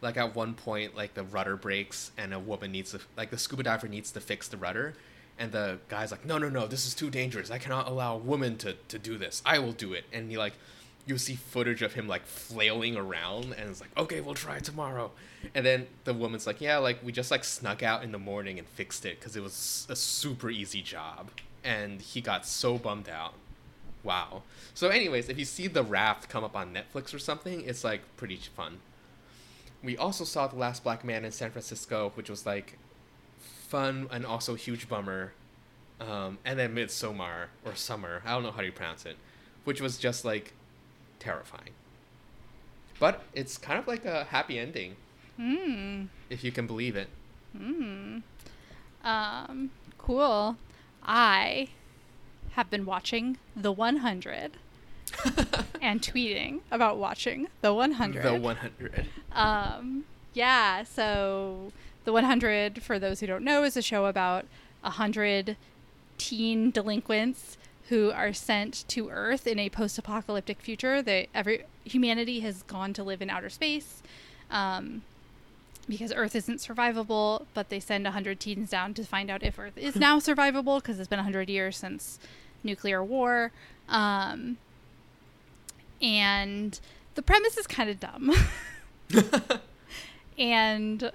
[0.01, 3.38] Like at one point like the rudder breaks and a woman needs to like the
[3.38, 4.95] scuba diver needs to fix the rudder.
[5.39, 7.51] And the guy's like no no no this is too dangerous.
[7.51, 9.43] I cannot allow a woman to to do this.
[9.45, 10.05] I will do it.
[10.12, 10.53] And he like
[11.08, 15.12] you see footage of him like flailing around and it's like okay we'll try tomorrow.
[15.55, 18.60] And then the woman's like yeah like we just like snuck out in the morning
[18.60, 21.30] and fixed it because it was a super easy job.
[21.64, 23.34] And he got so bummed out.
[24.03, 24.43] Wow.
[24.74, 28.01] So anyways if you see the raft come up on netflix or something it's like
[28.18, 28.80] pretty fun.
[29.82, 32.78] We also saw the last black man in san francisco which was like
[33.39, 35.34] fun and also huge bummer.
[35.99, 39.18] Um, and then midsummer or summer i don't know how you pronounce it
[39.64, 40.53] which was just like
[41.20, 41.72] terrifying
[42.99, 44.95] but it's kind of like a happy ending
[45.38, 46.05] Hmm.
[46.30, 47.09] if you can believe it
[47.57, 48.20] Hmm.
[49.03, 49.70] Um.
[49.97, 50.57] Cool.
[51.03, 51.70] I
[52.51, 54.53] have been watching The 100
[55.82, 58.24] and tweeting about watching The 100.
[58.24, 60.03] the 100 Um,
[60.34, 61.72] yeah, so
[62.05, 64.45] The 100, for those who don't know, is a show about
[64.84, 65.55] a 100
[66.18, 67.57] teen delinquents
[67.89, 71.01] who are sent to Earth in a post apocalyptic future.
[71.01, 74.01] They, every, humanity has gone to live in outer space.
[74.51, 75.03] Um,
[75.89, 79.77] because Earth isn't survivable, but they send 100 teens down to find out if Earth
[79.77, 82.19] is now survivable because it's been 100 years since
[82.61, 83.51] nuclear war.
[83.88, 84.57] Um,
[86.01, 86.77] and
[87.15, 88.33] the premise is kind of dumb.
[90.38, 91.11] and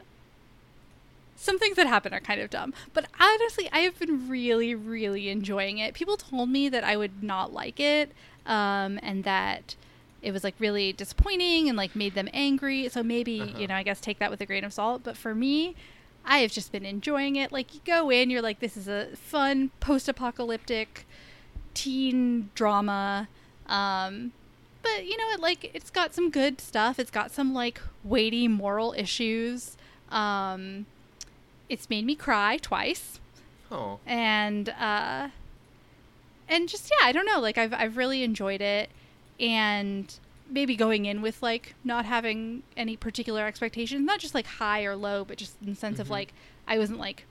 [1.43, 2.73] some things that happen are kind of dumb.
[2.95, 5.93] But honestly, I have been really, really enjoying it.
[5.95, 8.13] People told me that I would not like it
[8.47, 9.75] um, and that
[10.23, 12.89] it was like really disappointing and like made them angry.
[12.89, 13.59] So maybe, Uh-huh.
[13.59, 15.03] you know, I guess take that with a grain of salt.
[15.03, 15.75] But for me,
[16.25, 17.51] I have just been enjoying it.
[17.51, 21.07] Like you go in, you're like, this is a fun post apocalyptic
[21.75, 23.29] teen drama.
[23.67, 24.31] Um,
[24.83, 26.99] but you know it Like it's got some good stuff.
[26.99, 29.77] It's got some like weighty moral issues.
[30.11, 30.87] Um,
[31.73, 33.19] it's made me cry twice,
[33.71, 35.29] oh and uh,
[36.49, 37.41] and just yeah, I don't know.
[37.41, 38.91] Like I've I've really enjoyed it,
[39.41, 40.15] and
[40.51, 44.95] maybe going in with like not having any particular expectations, not just like high or
[44.95, 46.11] low, but just in the sense of Mhm.
[46.11, 46.35] like
[46.69, 47.25] I wasn't like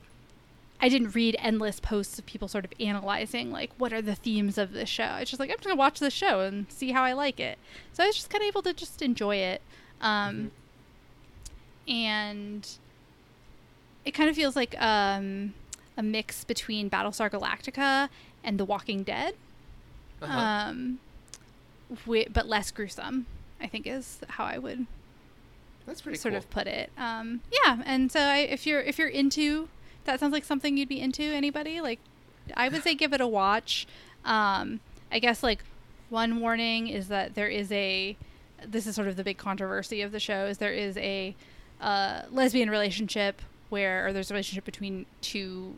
[0.84, 4.58] I didn't read endless posts of people sort of analyzing like what are the themes
[4.58, 5.18] of this show.
[5.20, 7.60] It's just like I'm just gonna watch this show and see how I like it.
[7.94, 9.62] So I was just kind of able to just enjoy it,
[10.02, 10.50] um,
[11.88, 12.68] and
[14.06, 15.54] it kind of feels like um,
[15.98, 18.10] a mix between Battlestar Galactica
[18.44, 19.36] and The Walking Dead,
[20.22, 20.40] uh-huh.
[20.40, 21.00] um,
[22.06, 23.26] wi- but less gruesome.
[23.60, 24.88] I think is how I would
[25.86, 26.40] That's pretty sort cool.
[26.40, 26.90] of put it.
[26.98, 29.70] Um, yeah, and so I, if you're if you're into,
[30.06, 31.24] that sounds like something you'd be into.
[31.24, 32.00] Anybody like,
[32.56, 33.88] I would say give it a watch.
[34.26, 34.80] Um,
[35.12, 35.64] I guess like
[36.10, 38.18] one warning is that there is a,
[38.66, 41.36] this is sort of the big controversy of the show is there is a
[41.80, 43.42] uh, lesbian relationship
[43.72, 45.76] where or there's a relationship between two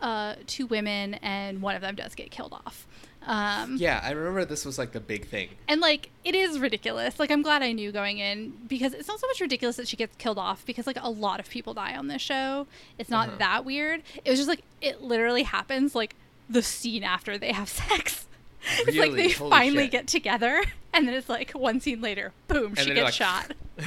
[0.00, 2.86] uh, two women and one of them does get killed off.
[3.24, 5.50] Um, Yeah, I remember this was like the big thing.
[5.68, 7.20] and like it is ridiculous.
[7.20, 9.96] Like I'm glad I knew going in because it's not so much ridiculous that she
[9.96, 12.66] gets killed off because like a lot of people die on this show.
[12.98, 13.36] It's not Uh-huh.
[13.38, 14.02] that weird.
[14.24, 16.16] It was just like it literally happens like
[16.50, 18.26] the scene after they have sex.
[18.80, 19.92] it's like they Holy finally shit.
[19.92, 23.52] get together and then it's like one scene later, boom, she gets you're shot.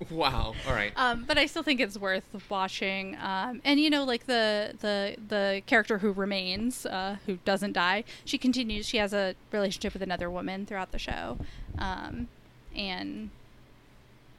[0.10, 0.54] wow.
[0.66, 0.92] All right.
[0.96, 3.16] Um, but I still think it's worth watching.
[3.20, 8.04] Um, and you know, like the the the character who remains, uh, who doesn't die,
[8.24, 8.86] she continues.
[8.86, 11.38] She has a relationship with another woman throughout the show,
[11.78, 12.28] um,
[12.74, 13.30] and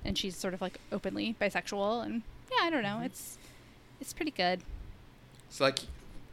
[0.06, 2.06] and she's sort of like openly bisexual.
[2.06, 3.01] And yeah, I don't know.
[3.04, 3.38] It's
[3.99, 4.62] it's pretty good.
[5.49, 5.80] So like,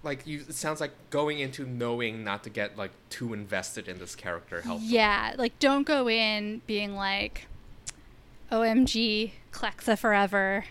[0.02, 0.40] like you.
[0.48, 4.62] It sounds like going into knowing not to get like too invested in this character
[4.62, 4.84] helps.
[4.84, 7.46] Yeah, like don't go in being like,
[8.51, 10.64] "OMG, Clexa forever.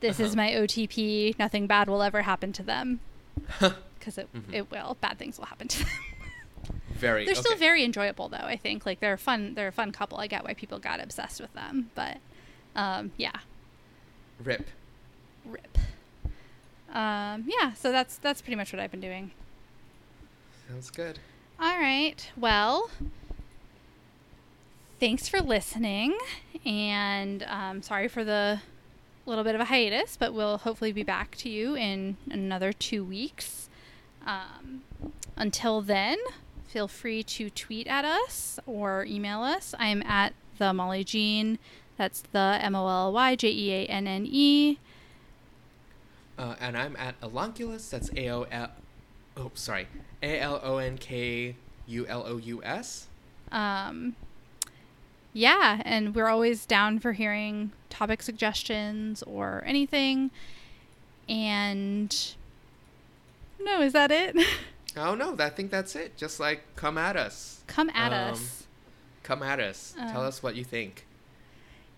[0.00, 0.36] This is Uh-huh.
[0.36, 1.36] my OTP.
[1.38, 3.00] Nothing bad will ever happen to them."
[3.98, 4.52] Because it Mhm.
[4.54, 4.96] it will.
[5.00, 5.88] Bad things will happen to them.
[6.90, 7.24] Very.
[7.24, 8.36] they're still very enjoyable though.
[8.38, 9.54] I think like they're fun.
[9.54, 10.18] They're a fun couple.
[10.18, 12.18] I get why people got obsessed with them, but
[12.76, 13.40] um, yeah,
[14.42, 14.68] Rip.
[15.44, 15.78] rip.
[16.92, 19.30] Um, yeah, so that's that's pretty much what I've been doing.
[20.68, 21.18] Sounds good.
[21.58, 22.30] All right.
[22.36, 22.90] Well,
[25.00, 26.16] thanks for listening.
[26.64, 28.60] And um, sorry for the
[29.24, 33.02] little bit of a hiatus, but we'll hopefully be back to you in another two
[33.02, 33.68] weeks.
[34.26, 34.82] Um,
[35.36, 36.18] until then,
[36.68, 39.74] feel free to tweet at us or email us.
[39.78, 41.58] I'm at the Molly Jeanne.
[41.96, 44.78] That's the M O L Y J E A N N E.
[46.38, 47.88] Uh, and I'm at Alonkulous.
[47.90, 48.70] That's A O L.
[49.36, 49.86] Oh, sorry.
[50.22, 53.06] A L O N K U L O U S.
[53.52, 54.16] um,
[55.32, 60.30] yeah, and we're always down for hearing topic suggestions or anything.
[61.28, 62.34] And
[63.62, 64.36] no, is that it?
[64.96, 66.16] Oh no, I think that's it.
[66.16, 67.62] Just like come at us.
[67.68, 68.66] Come at Um, us.
[69.22, 69.94] Come at us.
[69.96, 71.06] Tell Um, us what you think.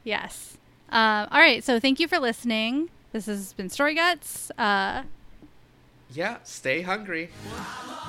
[0.04, 0.58] Yes.
[0.90, 1.64] Um, all right.
[1.64, 2.90] So thank you for listening.
[3.12, 4.50] This has been Story Guts.
[4.58, 5.04] Uh,
[6.12, 7.30] Yeah, stay hungry.
[7.56, 8.02] I'm a